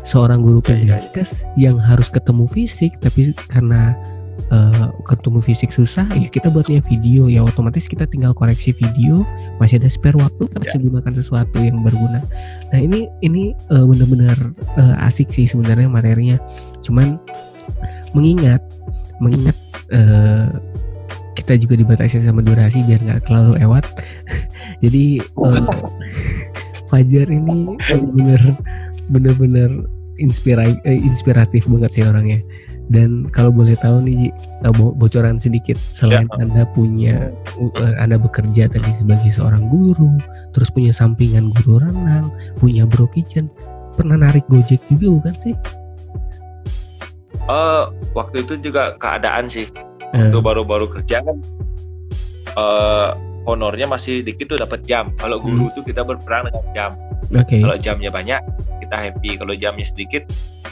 seorang 0.06 0.40
guru 0.46 0.62
Ya, 0.66 0.70
ya, 0.70 0.70
ya. 0.70 0.78
penjaskes 1.02 1.30
yang 1.58 1.76
harus 1.82 2.08
ketemu 2.14 2.46
fisik 2.48 2.96
tapi 3.02 3.34
karena 3.50 3.98
eh, 4.54 4.88
ketemu 5.10 5.40
fisik 5.42 5.74
susah 5.74 6.06
ya 6.14 6.30
kita 6.30 6.54
buatnya 6.54 6.82
video. 6.86 7.28
Ya 7.28 7.42
otomatis 7.42 7.90
kita 7.90 8.06
tinggal 8.10 8.32
koreksi 8.38 8.72
video 8.72 9.26
masih 9.58 9.82
ada 9.82 9.90
spare 9.90 10.18
waktu 10.18 10.46
kita 10.50 10.60
bisa 10.62 10.78
gunakan 10.78 11.14
sesuatu 11.18 11.58
yang 11.60 11.82
berguna. 11.82 12.22
Nah 12.72 12.80
ini 12.80 13.10
ini 13.26 13.52
eh, 13.74 13.86
benar-benar 13.86 14.38
eh, 14.78 15.06
asik 15.10 15.34
sih 15.34 15.50
sebenarnya 15.50 15.90
materinya. 15.90 16.38
Cuman 16.86 17.18
mengingat 18.14 18.62
mengingat 19.20 19.58
eh, 19.92 20.48
kita 21.36 21.60
juga 21.60 21.76
dibatasi 21.78 22.24
sama 22.24 22.40
durasi 22.46 22.82
biar 22.86 23.02
nggak 23.02 23.22
terlalu 23.28 23.60
lewat. 23.60 23.86
Jadi 24.84 25.20
eh, 25.20 25.64
Fajar 26.86 27.28
ini 27.34 27.74
bener 28.14 28.42
bener-bener 29.10 29.90
inspira- 30.18 30.82
eh, 30.84 31.00
inspiratif 31.00 31.68
banget 31.68 31.92
sih 31.92 32.04
orangnya. 32.06 32.40
Dan 32.86 33.26
kalau 33.34 33.50
boleh 33.50 33.74
tahu 33.82 34.06
nih 34.06 34.14
Ji, 34.14 34.30
eh, 34.62 34.74
bo- 34.78 34.94
bocoran 34.94 35.42
sedikit. 35.42 35.74
Selain 35.98 36.30
anda 36.38 36.70
punya 36.70 37.34
eh, 37.58 37.96
anda 37.98 38.22
bekerja 38.22 38.70
tadi 38.70 38.90
sebagai 39.02 39.32
seorang 39.34 39.66
guru 39.70 40.22
terus 40.54 40.70
punya 40.70 40.94
sampingan 40.94 41.50
guru 41.52 41.84
renang 41.84 42.32
punya 42.56 42.88
bro 42.88 43.10
kitchen 43.12 43.52
pernah 43.98 44.16
narik 44.16 44.46
gojek 44.48 44.80
juga 44.88 45.08
bukan 45.20 45.36
sih? 45.42 45.56
Eh, 47.46 47.84
waktu 48.14 48.42
itu 48.42 48.54
juga 48.62 48.94
keadaan 49.02 49.50
sih. 49.50 49.66
Waktu 50.16 50.40
baru-baru 50.40 50.88
kerja 50.88 51.26
kan 51.26 51.38
eh, 52.56 53.10
honornya 53.46 53.86
masih 53.86 54.26
dikit 54.26 54.52
tuh 54.52 54.60
dapat 54.62 54.82
jam. 54.86 55.14
Kalau 55.22 55.38
guru 55.42 55.70
tuh 55.78 55.86
kita 55.86 56.02
berperang 56.02 56.50
dengan 56.50 56.66
jam. 56.74 56.92
Oke. 57.34 57.62
Kalau 57.62 57.78
jamnya 57.78 58.10
banyak 58.10 58.42
kita 58.82 58.96
happy. 58.98 59.38
Kalau 59.38 59.54
jamnya 59.54 59.86
sedikit 59.86 60.26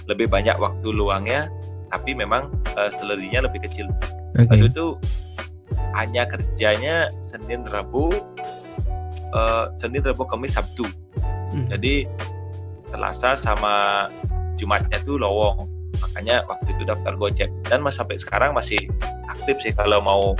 lebih 0.09 0.27
banyak 0.27 0.57
waktu 0.59 0.87
luangnya 0.91 1.47
tapi 1.93 2.17
memang 2.17 2.49
uh, 2.73 2.89
selerinya 2.97 3.45
lebih 3.45 3.63
kecil. 3.69 3.85
Oke. 4.37 4.49
Waktu 4.49 4.67
itu 4.73 4.85
hanya 5.93 6.25
kerjanya 6.25 7.05
Senin 7.29 7.69
Rabu 7.69 8.09
eh, 9.33 9.65
Senin 9.77 10.01
Rabu 10.01 10.25
Kamis 10.25 10.57
Sabtu. 10.57 10.85
Hmm. 11.53 11.69
jadi 11.69 12.09
Selasa 12.89 13.37
sama 13.37 14.05
Jumatnya 14.57 14.97
tuh 15.05 15.21
lowong. 15.21 15.69
Makanya 16.01 16.45
waktu 16.49 16.73
itu 16.77 16.85
daftar 16.85 17.13
Gojek. 17.17 17.49
Dan 17.65 17.85
mas 17.85 17.97
sampai 17.97 18.17
sekarang 18.17 18.57
masih 18.57 18.77
aktif 19.29 19.57
sih 19.61 19.73
kalau 19.73 20.01
mau 20.01 20.37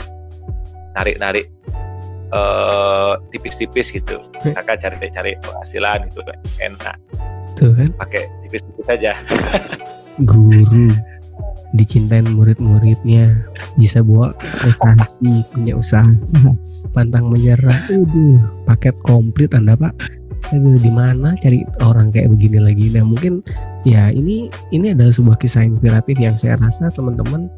narik-narik 0.94 1.50
eh, 2.34 3.14
tipis-tipis 3.30 3.94
gitu. 3.94 4.18
Hmm. 4.44 4.54
kakak 4.58 4.82
cari-cari 4.84 5.38
penghasilan 5.40 6.10
gitu 6.10 6.22
enak. 6.60 6.98
Tuh 7.54 7.72
kan? 7.78 7.90
Pakai 8.02 8.26
tipis-tipis 8.46 8.86
saja. 8.90 9.14
Guru 10.30 10.94
dicintain 11.74 12.26
murid-muridnya. 12.30 13.34
Bisa 13.76 14.06
bawa 14.06 14.34
prestasi 14.38 15.44
punya 15.52 15.74
usaha. 15.78 16.06
Pantang 16.96 17.34
menyerah. 17.34 17.90
Aduh, 17.90 18.38
paket 18.70 18.94
komplit 19.02 19.50
anda 19.58 19.74
pak. 19.74 19.94
Aduh, 20.54 20.78
di 20.78 20.92
mana 20.94 21.34
cari 21.42 21.66
orang 21.82 22.14
kayak 22.14 22.30
begini 22.30 22.62
lagi? 22.62 22.94
Nah 22.94 23.02
mungkin 23.02 23.42
ya 23.82 24.14
ini 24.14 24.54
ini 24.70 24.94
adalah 24.94 25.10
sebuah 25.10 25.42
kisah 25.42 25.66
inspiratif 25.66 26.20
yang 26.22 26.38
saya 26.38 26.60
rasa 26.62 26.94
teman-teman 26.94 27.50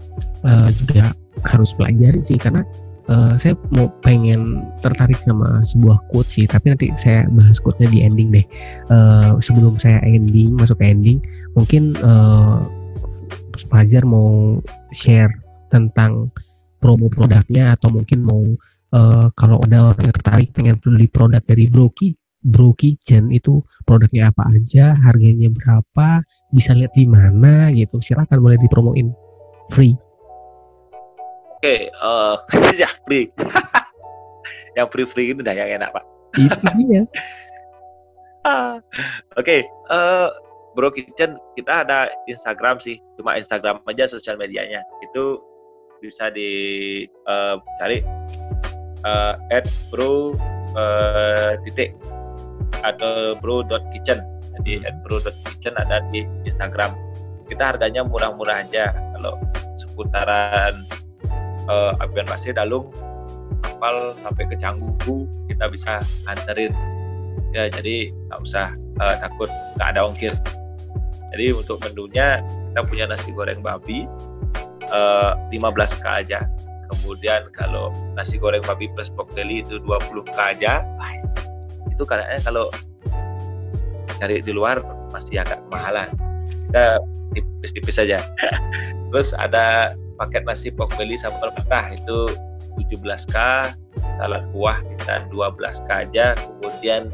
eh, 0.47 0.69
juga 0.79 1.11
harus 1.43 1.75
pelajari 1.75 2.23
sih. 2.23 2.39
Karena 2.39 2.63
eh, 3.09 3.33
saya 3.41 3.53
mau 3.73 3.89
pengen 4.01 4.65
tertarik 4.81 5.17
sama 5.21 5.61
sebuah 5.65 5.97
quote 6.09 6.29
sih 6.29 6.45
tapi 6.45 6.73
nanti 6.73 6.89
saya 6.97 7.25
bahas 7.31 7.57
quote-nya 7.61 7.89
di 7.91 7.99
ending 8.03 8.29
deh 8.33 8.45
Eh, 8.85 9.31
sebelum 9.41 9.81
saya 9.81 9.97
ending 10.05 10.53
masuk 10.55 10.77
ke 10.77 10.85
ending 10.89 11.17
mungkin 11.57 11.97
eh, 11.99 12.57
Fajar 13.65 14.03
mau 14.05 14.59
share 14.93 15.31
tentang 15.73 16.29
promo 16.79 17.09
produknya 17.09 17.73
atau 17.73 17.89
mungkin 17.89 18.21
mau 18.21 18.43
uh, 18.93 19.27
kalau 19.33 19.57
ada 19.65 19.91
orang 19.91 20.11
yang 20.11 20.15
tertarik 20.15 20.49
pengen 20.53 20.77
beli 20.79 21.09
produk 21.09 21.41
dari 21.41 21.65
Bro, 21.65 21.91
Ki, 21.97 22.13
Bro 22.45 22.77
Kitchen 22.77 23.33
itu 23.33 23.65
produknya 23.83 24.29
apa 24.29 24.47
aja, 24.53 24.93
harganya 24.93 25.49
berapa, 25.49 26.21
bisa 26.53 26.77
lihat 26.77 26.93
di 26.93 27.09
mana 27.09 27.73
gitu. 27.73 27.97
Silakan 27.99 28.39
boleh 28.39 28.61
dipromoin 28.61 29.09
free. 29.73 29.97
Oke, 31.65 31.89
okay, 31.89 31.89
uh, 31.97 32.38
ya 32.78 32.86
free. 33.10 33.25
yang 34.78 34.86
free 34.93 35.10
free 35.17 35.34
itu 35.34 35.41
dah 35.41 35.49
yang 35.58 35.82
enak 35.82 35.97
pak. 35.97 36.06
Itu 36.38 36.62
dia. 36.78 37.01
Oke, 38.45 38.78
okay, 39.34 39.60
uh, 39.89 40.30
Bro 40.78 40.93
Kitchen 40.93 41.41
kita 41.58 41.82
ada 41.82 42.13
Instagram 42.30 42.78
sih, 42.78 43.01
cuma 43.17 43.41
Instagram 43.41 43.82
aja 43.89 44.06
sosial 44.06 44.38
medianya. 44.38 44.86
Itu 45.10 45.41
bisa 46.06 46.30
dicari 46.30 47.10
uh, 48.06 48.13
uh, 49.01 49.34
at 49.49 49.65
bro 49.89 50.38
uh, 50.78 51.58
titik 51.65 51.97
atau 52.86 53.41
bro 53.41 53.65
dot 53.65 53.82
kitchen. 53.89 54.21
Jadi 54.62 54.86
at 54.86 55.01
bro 55.01 55.17
dot 55.17 55.34
kitchen 55.49 55.73
ada 55.82 56.06
di 56.13 56.30
Instagram. 56.45 56.93
Kita 57.49 57.73
harganya 57.73 58.06
murah-murah 58.06 58.69
aja. 58.69 58.93
Kalau 59.17 59.41
seputaran 59.82 60.86
uh, 61.69 61.91
Apian 62.01 62.28
Pasir 62.28 62.54
Dalung 62.56 62.89
kapal 63.62 64.15
sampai 64.23 64.43
ke 64.49 64.56
Canggu 64.58 65.28
kita 65.51 65.69
bisa 65.69 65.99
anterin 66.25 66.71
ya 67.51 67.67
jadi 67.71 68.10
nggak 68.30 68.39
usah 68.43 68.71
uh, 68.99 69.15
takut 69.19 69.49
nggak 69.78 69.89
ada 69.95 70.01
ongkir 70.08 70.34
jadi 71.36 71.51
untuk 71.51 71.84
menunya 71.84 72.39
kita 72.71 72.82
punya 72.88 73.06
nasi 73.12 73.36
goreng 73.36 73.60
babi 73.60 74.08
uh, 74.88 75.36
eh, 75.51 75.60
15k 75.60 76.06
aja. 76.08 76.47
Kemudian 76.95 77.51
kalau 77.51 77.91
nasi 78.15 78.39
goreng 78.39 78.63
babi 78.63 78.88
plus 78.95 79.12
pork 79.12 79.28
belly 79.36 79.60
itu 79.60 79.82
20k 79.84 80.38
aja. 80.38 80.80
Itu 81.91 82.08
kayaknya 82.08 82.39
kalau 82.39 82.71
cari 84.15 84.39
di 84.39 84.51
luar 84.56 84.80
masih 85.12 85.43
agak 85.43 85.60
mahalan. 85.67 86.08
Kita 86.71 87.04
tipis-tipis 87.36 87.95
saja. 87.99 88.23
Terus 89.12 89.36
ada 89.36 89.91
paket 90.15 90.43
nasi 90.47 90.71
pork 90.71 90.91
belly 90.95 91.19
sambal 91.19 91.51
mentah 91.54 91.91
itu 91.91 92.32
17k, 92.75 93.36
salad 94.19 94.43
buah 94.51 94.80
kita 94.84 95.28
12k 95.32 95.89
aja, 96.08 96.36
kemudian 96.36 97.08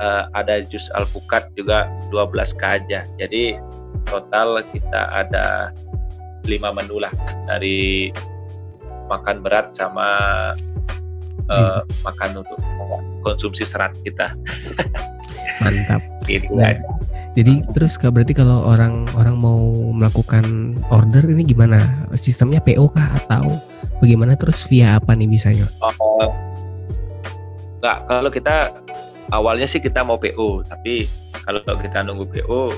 uh, 0.00 0.28
ada 0.36 0.60
jus 0.64 0.88
alpukat 0.96 1.48
juga 1.56 1.88
12k 2.12 2.62
aja. 2.84 3.00
Jadi 3.16 3.56
total 4.08 4.60
kita 4.72 5.08
ada 5.12 5.72
lima 6.48 6.72
menu 6.72 7.00
lah 7.00 7.12
dari 7.48 8.08
makan 9.08 9.42
berat 9.44 9.72
sama 9.76 10.08
uh, 11.50 11.80
makan 12.06 12.44
untuk 12.44 12.58
konsumsi 13.24 13.64
serat 13.64 13.92
kita. 14.04 14.32
Mantap. 15.60 16.00
Gitu 16.24 16.48
nah, 16.54 16.76
Jadi 17.30 17.62
terus 17.70 17.94
berarti 17.94 18.34
kalau 18.34 18.66
orang 18.66 19.06
orang 19.14 19.38
mau 19.38 19.70
melakukan 19.94 20.74
order 20.90 21.22
ini 21.30 21.46
gimana? 21.46 21.78
Sistemnya 22.18 22.58
PO 22.58 22.90
kah 22.90 23.06
atau 23.22 23.62
bagaimana 24.02 24.34
terus 24.34 24.66
via 24.66 24.98
apa 24.98 25.14
nih 25.14 25.30
bisanya? 25.30 25.70
Oh, 25.78 26.34
enggak, 27.78 27.98
kalau 28.10 28.30
kita 28.34 28.56
awalnya 29.30 29.70
sih 29.70 29.78
kita 29.78 30.02
mau 30.02 30.18
PO, 30.18 30.66
tapi 30.66 31.06
kalau 31.46 31.62
kita 31.78 32.02
nunggu 32.02 32.26
PO, 32.26 32.74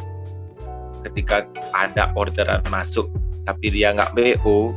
ketika 1.08 1.48
ada 1.72 2.12
orderan 2.12 2.60
masuk 2.68 3.08
tapi 3.48 3.72
dia 3.72 3.96
nggak 3.96 4.12
PO, 4.12 4.70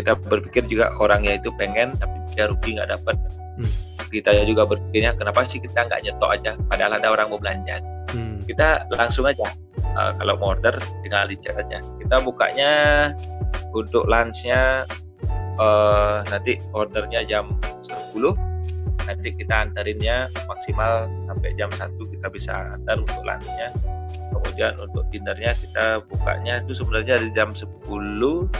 kita 0.00 0.16
berpikir 0.16 0.64
juga 0.66 0.90
orangnya 0.96 1.36
itu 1.36 1.52
pengen 1.60 1.92
tapi 2.00 2.16
dia 2.32 2.48
rugi 2.48 2.80
nggak 2.80 2.88
dapat. 2.88 3.14
Hmm. 3.60 3.93
Kita 4.14 4.30
juga 4.46 4.62
berpikirnya 4.62 5.18
kenapa 5.18 5.42
sih 5.50 5.58
kita 5.58 5.90
nggak 5.90 6.06
nyetok 6.06 6.30
aja, 6.30 6.52
padahal 6.70 7.02
ada 7.02 7.08
orang 7.10 7.26
mau 7.34 7.38
belanja. 7.42 7.82
Hmm. 8.14 8.38
Kita 8.46 8.86
langsung 8.94 9.26
aja 9.26 9.50
uh, 9.98 10.14
kalau 10.14 10.38
mau 10.38 10.54
order 10.54 10.78
tinggal 11.02 11.26
dicek 11.26 11.58
aja. 11.58 11.82
Kita 11.98 12.22
bukanya 12.22 12.72
untuk 13.74 14.06
lunchnya 14.06 14.86
uh, 15.58 16.22
nanti 16.30 16.58
ordernya 16.70 17.26
jam 17.26 17.58
10 18.14 18.54
nanti 19.04 19.28
kita 19.36 19.68
antarinnya 19.68 20.32
maksimal 20.48 21.10
sampai 21.28 21.50
jam 21.60 21.68
1 21.68 21.92
kita 21.98 22.26
bisa 22.32 22.72
antar 22.72 22.96
untuk 23.02 23.20
lunchnya 23.20 23.68
kemudian 24.32 24.72
untuk 24.80 25.04
dinnernya 25.12 25.52
kita 25.52 26.00
bukanya 26.08 26.64
itu 26.64 26.72
sebenarnya 26.72 27.20
dari 27.20 27.30
jam 27.36 27.50
10 27.52 27.68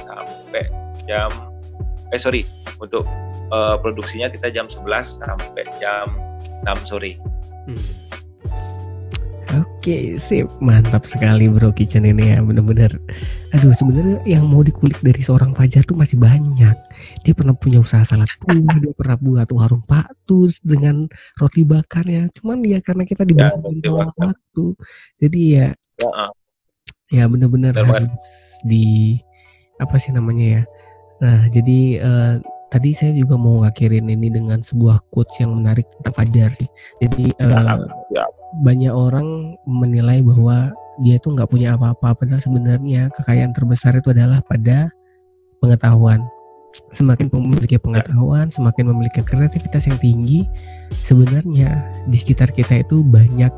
sampai 0.04 0.64
jam 1.08 1.30
eh 2.12 2.20
sorry 2.20 2.44
untuk 2.78 3.08
uh, 3.52 3.76
produksinya 3.80 4.30
kita 4.32 4.48
jam 4.52 4.66
11 4.70 5.20
sampai 5.20 5.64
jam 5.82 6.06
6 6.64 6.88
sore 6.88 7.18
hmm. 7.68 8.04
Oke, 9.54 10.18
sip. 10.18 10.50
Mantap 10.58 11.06
sekali 11.06 11.46
Bro 11.46 11.70
Kitchen 11.78 12.02
ini 12.02 12.34
ya, 12.34 12.42
bener-bener. 12.42 12.90
Aduh, 13.54 13.70
sebenarnya 13.76 14.18
yang 14.26 14.50
mau 14.50 14.66
dikulik 14.66 14.98
dari 14.98 15.22
seorang 15.22 15.54
Fajar 15.54 15.86
tuh 15.86 15.94
masih 15.94 16.18
banyak. 16.18 16.74
Dia 17.22 17.34
pernah 17.36 17.54
punya 17.54 17.78
usaha 17.78 18.02
salad 18.02 18.26
buah, 18.42 18.80
dia 18.82 18.92
pernah 18.96 19.14
buat 19.20 19.48
warung 19.54 19.84
Pak 19.86 20.26
Tus 20.26 20.58
dengan 20.58 21.06
roti 21.38 21.62
bakarnya. 21.62 22.34
Cuman 22.34 22.66
dia 22.66 22.82
karena 22.82 23.06
kita 23.06 23.22
di 23.22 23.38
ya, 23.38 23.54
waktu, 23.94 24.64
jadi 25.22 25.40
ya, 25.46 25.68
ya, 26.02 26.26
ya 27.14 27.24
bener-bener 27.30 27.76
harus 27.78 28.10
di 28.66 29.20
apa 29.78 30.00
sih 30.02 30.10
namanya 30.10 30.46
ya. 30.48 30.62
Nah, 31.22 31.40
jadi 31.52 31.80
uh, 32.02 32.34
tadi 32.74 32.90
saya 32.90 33.14
juga 33.14 33.38
mau 33.38 33.62
ngakhirin 33.62 34.10
ini 34.10 34.34
dengan 34.34 34.58
sebuah 34.58 34.98
quotes 35.14 35.38
yang 35.38 35.54
menarik 35.54 35.86
tentang 35.94 36.14
Fajar 36.18 36.50
sih. 36.58 36.66
Jadi 36.98 37.30
uh, 37.38 37.86
ya. 38.10 38.26
banyak 38.66 38.90
orang 38.90 39.54
menilai 39.62 40.26
bahwa 40.26 40.74
dia 40.98 41.22
itu 41.22 41.30
nggak 41.30 41.46
punya 41.46 41.78
apa-apa 41.78 42.18
padahal 42.18 42.42
sebenarnya 42.42 43.14
kekayaan 43.14 43.54
terbesar 43.54 43.94
itu 43.94 44.10
adalah 44.10 44.42
pada 44.42 44.90
pengetahuan. 45.62 46.18
Semakin 46.90 47.30
memiliki 47.30 47.78
pengetahuan 47.78 48.50
semakin 48.50 48.90
memiliki 48.90 49.22
kreativitas 49.22 49.86
yang 49.86 49.98
tinggi 50.02 50.42
sebenarnya 51.06 51.86
di 52.10 52.18
sekitar 52.18 52.50
kita 52.50 52.82
itu 52.82 53.06
banyak 53.06 53.54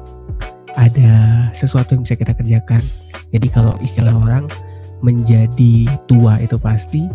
ada 0.77 1.49
sesuatu 1.57 1.97
yang 1.97 2.05
bisa 2.05 2.21
kita 2.21 2.37
kerjakan. 2.37 2.85
Jadi 3.33 3.49
kalau 3.49 3.73
istilah 3.81 4.13
orang 4.13 4.45
menjadi 5.01 5.89
tua 6.05 6.37
itu 6.45 6.61
pasti 6.61 7.09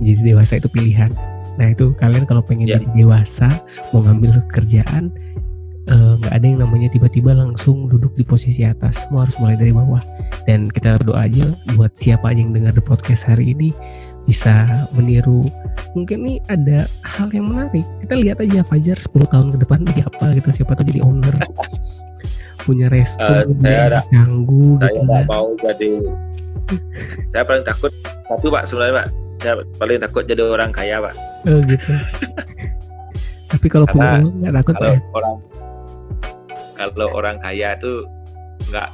menjadi 0.00 0.20
dewasa 0.34 0.52
itu 0.58 0.68
pilihan. 0.70 1.10
Nah 1.54 1.70
itu 1.70 1.94
kalian 1.98 2.26
kalau 2.26 2.42
pengen 2.42 2.66
yeah. 2.66 2.82
jadi 2.82 2.86
dewasa 3.06 3.48
mau 3.94 4.02
ngambil 4.02 4.42
kerjaan 4.50 5.14
Eh, 5.84 6.12
nggak 6.16 6.32
uh, 6.32 6.36
ada 6.40 6.46
yang 6.48 6.64
namanya 6.64 6.88
tiba-tiba 6.88 7.36
langsung 7.36 7.92
duduk 7.92 8.16
di 8.16 8.24
posisi 8.24 8.64
atas. 8.64 9.04
Semua 9.04 9.28
harus 9.28 9.36
mulai 9.36 9.60
dari 9.60 9.68
bawah. 9.68 10.00
Dan 10.48 10.72
kita 10.72 10.96
berdoa 10.96 11.28
aja 11.28 11.44
buat 11.76 11.92
siapa 11.92 12.32
aja 12.32 12.40
yang 12.40 12.56
dengar 12.56 12.72
the 12.72 12.80
podcast 12.80 13.28
hari 13.28 13.52
ini 13.52 13.68
bisa 14.24 14.64
meniru. 14.96 15.44
Mungkin 15.92 16.24
nih 16.24 16.36
ada 16.48 16.88
hal 17.04 17.28
yang 17.36 17.52
menarik. 17.52 17.84
Kita 18.00 18.16
lihat 18.16 18.40
aja 18.40 18.64
Fajar 18.64 18.96
10 18.96 19.28
tahun 19.28 19.48
ke 19.52 19.58
depan 19.60 19.84
jadi 19.92 20.08
apa 20.08 20.26
gitu. 20.40 20.48
Siapa 20.56 20.72
tuh 20.72 20.88
jadi 20.88 21.04
owner. 21.04 21.36
Punya 22.64 22.88
resto 22.88 23.20
uh, 23.20 23.44
saya 23.60 24.00
ganggu 24.08 24.80
saya 24.80 24.88
gitu 24.96 25.04
nggak 25.04 25.28
mau 25.28 25.52
jadi 25.60 26.00
saya 27.36 27.44
paling 27.44 27.60
takut 27.68 27.92
satu 28.24 28.48
pak 28.48 28.64
sebenarnya 28.72 29.04
pak 29.04 29.23
saya 29.44 29.60
paling 29.76 30.00
takut 30.00 30.24
jadi 30.24 30.40
orang 30.40 30.72
kaya 30.72 31.04
pak. 31.04 31.14
Oh 31.44 31.60
gitu. 31.68 31.92
Tapi 33.52 33.66
kalau 33.68 33.86
punya 33.92 34.24
nggak 34.24 34.54
takut 34.64 34.74
kalau 34.80 34.94
pak, 34.96 35.12
orang 35.12 35.36
kalau 36.74 37.06
orang 37.12 37.36
kaya 37.44 37.76
itu 37.76 38.08
nggak 38.72 38.88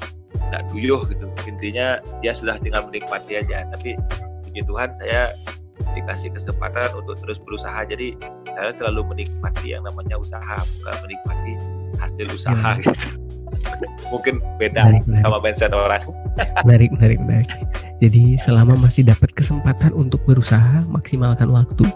nggak 0.50 0.62
duyuh 0.74 1.00
gitu. 1.06 1.24
Intinya 1.46 2.02
dia 2.18 2.34
sudah 2.34 2.58
tinggal 2.58 2.82
menikmati 2.90 3.38
aja. 3.38 3.62
Tapi 3.70 3.94
puji 4.50 4.66
Tuhan 4.66 4.90
saya 4.98 5.30
dikasih 5.94 6.34
kesempatan 6.34 6.90
untuk 6.98 7.14
terus 7.22 7.38
berusaha. 7.46 7.86
Jadi 7.86 8.18
saya 8.50 8.74
selalu 8.74 9.14
menikmati 9.14 9.78
yang 9.78 9.86
namanya 9.86 10.18
usaha 10.18 10.58
bukan 10.82 10.96
menikmati 11.06 11.52
hasil 12.02 12.26
usaha 12.34 12.70
ya. 12.82 12.82
gitu 12.90 13.29
mungkin 14.10 14.42
beda 14.58 14.82
menarik, 14.82 15.02
menarik. 15.06 15.24
sama 15.24 15.38
mindset 15.38 15.72
orang 15.72 16.02
menarik 16.66 16.90
menarik 16.98 17.18
menarik 17.22 17.48
jadi 18.02 18.24
selama 18.42 18.74
masih 18.80 19.06
dapat 19.06 19.30
kesempatan 19.36 19.94
untuk 19.94 20.18
berusaha 20.26 20.82
maksimalkan 20.88 21.52
waktu 21.52 21.86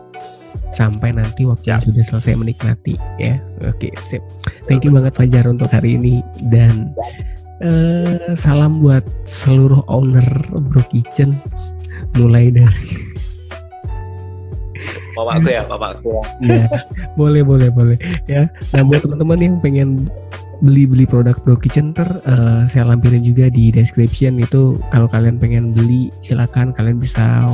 sampai 0.74 1.14
nanti 1.14 1.46
waktu 1.46 1.70
ya. 1.70 1.78
sudah 1.78 2.02
selesai 2.02 2.34
menikmati 2.34 2.98
ya. 3.16 3.38
Oke, 3.62 3.94
sip. 4.10 4.20
Thank 4.66 4.84
you 4.84 4.90
banget 4.90 5.14
Fajar 5.14 5.46
untuk 5.46 5.70
hari 5.70 5.94
ini 5.94 6.20
dan 6.50 6.90
uh, 7.62 8.34
salam 8.34 8.82
buat 8.82 9.06
seluruh 9.24 9.86
owner 9.86 10.26
Bro 10.50 10.82
Kitchen 10.90 11.38
mulai 12.18 12.50
dari 12.50 12.90
mamaku 15.16 15.48
ya, 15.54 15.62
mamaku 15.70 16.10
ya. 16.42 16.42
ya. 16.42 16.66
boleh, 17.14 17.46
boleh, 17.46 17.70
boleh 17.70 17.94
ya. 18.26 18.50
Nah, 18.74 18.82
buat 18.82 19.06
teman-teman 19.06 19.38
yang 19.38 19.54
pengen 19.62 20.10
beli-beli 20.62 21.08
produk 21.08 21.34
Bro 21.42 21.58
Kitchen 21.58 21.96
ter 21.96 22.06
uh, 22.28 22.68
saya 22.70 22.86
lampirin 22.86 23.24
juga 23.24 23.50
di 23.50 23.74
description. 23.74 24.38
Itu 24.38 24.78
kalau 24.92 25.10
kalian 25.10 25.40
pengen 25.40 25.74
beli 25.74 26.12
silakan. 26.22 26.70
Kalian 26.76 27.00
bisa 27.02 27.48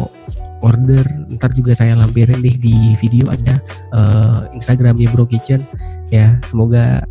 order. 0.60 1.04
Ntar 1.32 1.54
juga 1.56 1.72
saya 1.72 1.96
lampirin 1.96 2.42
deh 2.44 2.56
di 2.58 2.98
video 3.00 3.30
ada 3.32 3.62
uh, 3.94 4.50
Instagramnya 4.52 5.08
Bro 5.14 5.30
Kitchen. 5.30 5.64
Ya 6.12 6.36
semoga 6.50 7.06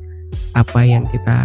apa 0.53 0.85
yang 0.85 1.09
kita 1.09 1.37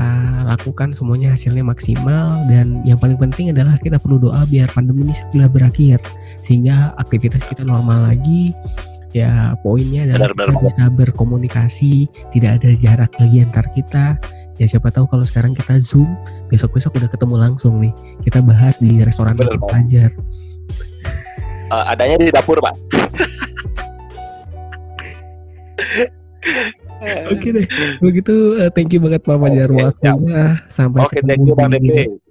lakukan 0.45 0.93
semuanya 0.93 1.33
hasilnya 1.33 1.65
maksimal. 1.65 2.45
Dan 2.51 2.85
yang 2.85 3.01
paling 3.01 3.17
penting 3.17 3.55
adalah 3.55 3.81
kita 3.81 3.97
perlu 3.97 4.21
doa 4.21 4.45
biar 4.51 4.69
pandemi 4.75 5.09
ini 5.09 5.15
segera 5.17 5.49
berakhir. 5.49 6.03
Sehingga 6.45 6.93
aktivitas 7.01 7.45
kita 7.49 7.65
normal 7.65 8.13
lagi 8.13 8.53
ya 9.15 9.55
poinnya 9.63 10.11
adalah 10.11 10.35
benar, 10.35 10.51
benar, 10.51 10.63
kita 10.75 10.85
berkomunikasi 10.91 11.93
tidak 12.35 12.51
ada 12.61 12.71
jarak 12.83 13.11
lagi 13.17 13.37
antar 13.41 13.67
kita. 13.73 14.19
Ya 14.59 14.67
siapa 14.71 14.91
tahu 14.91 15.11
kalau 15.11 15.27
sekarang 15.27 15.55
kita 15.55 15.83
zoom 15.83 16.15
besok 16.51 16.75
besok 16.75 16.95
udah 16.99 17.11
ketemu 17.11 17.35
langsung 17.39 17.79
nih. 17.79 17.95
Kita 18.23 18.43
bahas 18.43 18.79
di 18.83 19.03
restoran 19.03 19.35
Fajar 19.39 20.15
uh, 21.75 21.85
adanya 21.91 22.17
di 22.21 22.31
dapur 22.31 22.59
pak 22.61 22.75
Oke 27.33 27.39
okay 27.39 27.51
deh, 27.53 27.67
begitu 28.01 28.35
uh, 28.61 28.71
thank 28.73 28.91
you 28.91 29.01
banget 29.01 29.23
Fajar 29.25 29.71
okay, 29.71 29.85
waktunya. 29.85 30.45
sampai 30.73 31.01
Oke, 31.05 31.11
okay, 31.17 31.21
thank 31.25 31.45
you 31.45 31.55
Bang. 31.55 31.73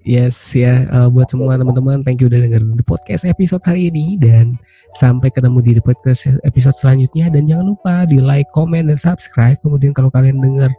Yes 0.04 0.36
ya, 0.52 0.84
uh, 0.92 1.08
buat 1.08 1.32
semua 1.32 1.56
teman-teman, 1.56 2.04
thank 2.04 2.20
you 2.20 2.28
udah 2.28 2.40
denger 2.44 2.60
the 2.76 2.84
podcast 2.84 3.24
episode 3.24 3.64
hari 3.64 3.88
ini. 3.88 4.20
Dan 4.20 4.60
sampai 5.00 5.32
ketemu 5.32 5.64
di 5.64 5.72
the 5.80 5.84
podcast 5.84 6.28
episode 6.44 6.76
selanjutnya. 6.76 7.32
Dan 7.32 7.48
jangan 7.48 7.72
lupa 7.72 8.04
di 8.04 8.20
like, 8.20 8.50
comment 8.52 8.92
dan 8.92 9.00
subscribe. 9.00 9.56
Kemudian 9.64 9.96
kalau 9.96 10.12
kalian 10.12 10.44
denger 10.44 10.70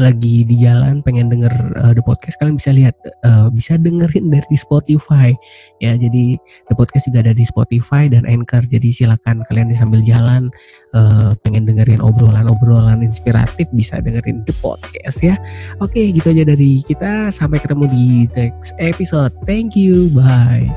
lagi 0.00 0.46
di 0.48 0.56
jalan 0.56 1.04
pengen 1.04 1.28
denger 1.28 1.52
uh, 1.76 1.92
the 1.92 2.00
podcast 2.00 2.40
kalian 2.40 2.56
bisa 2.56 2.70
lihat 2.72 2.96
uh, 3.28 3.52
bisa 3.52 3.76
dengerin 3.76 4.32
dari 4.32 4.56
Spotify. 4.56 5.36
Ya 5.84 5.96
jadi 5.96 6.40
the 6.72 6.74
podcast 6.76 7.08
juga 7.08 7.24
ada 7.28 7.36
di 7.36 7.44
Spotify 7.44 8.08
dan 8.08 8.24
Anchor 8.24 8.64
jadi 8.64 8.88
silakan 8.88 9.44
kalian 9.52 9.74
sambil 9.76 10.00
jalan 10.00 10.48
uh, 10.96 11.36
pengen 11.44 11.68
dengerin 11.68 12.00
obrolan-obrolan 12.00 13.04
inspiratif 13.04 13.68
bisa 13.76 14.00
dengerin 14.00 14.44
the 14.48 14.54
podcast 14.64 15.20
ya. 15.20 15.36
Oke 15.84 16.12
gitu 16.12 16.32
aja 16.32 16.48
dari 16.48 16.80
kita. 16.84 17.28
Sampai 17.34 17.60
ketemu 17.60 17.84
di 17.92 18.06
next 18.32 18.72
episode. 18.80 19.32
Thank 19.44 19.76
you. 19.76 20.08
Bye. 20.16 20.72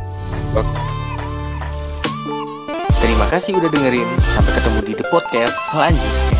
Terima 3.06 3.28
kasih 3.30 3.60
udah 3.62 3.70
dengerin. 3.70 4.08
Sampai 4.34 4.52
ketemu 4.58 4.80
di 4.82 4.94
The 4.98 5.06
Podcast 5.14 5.56
selanjutnya. 5.70 6.35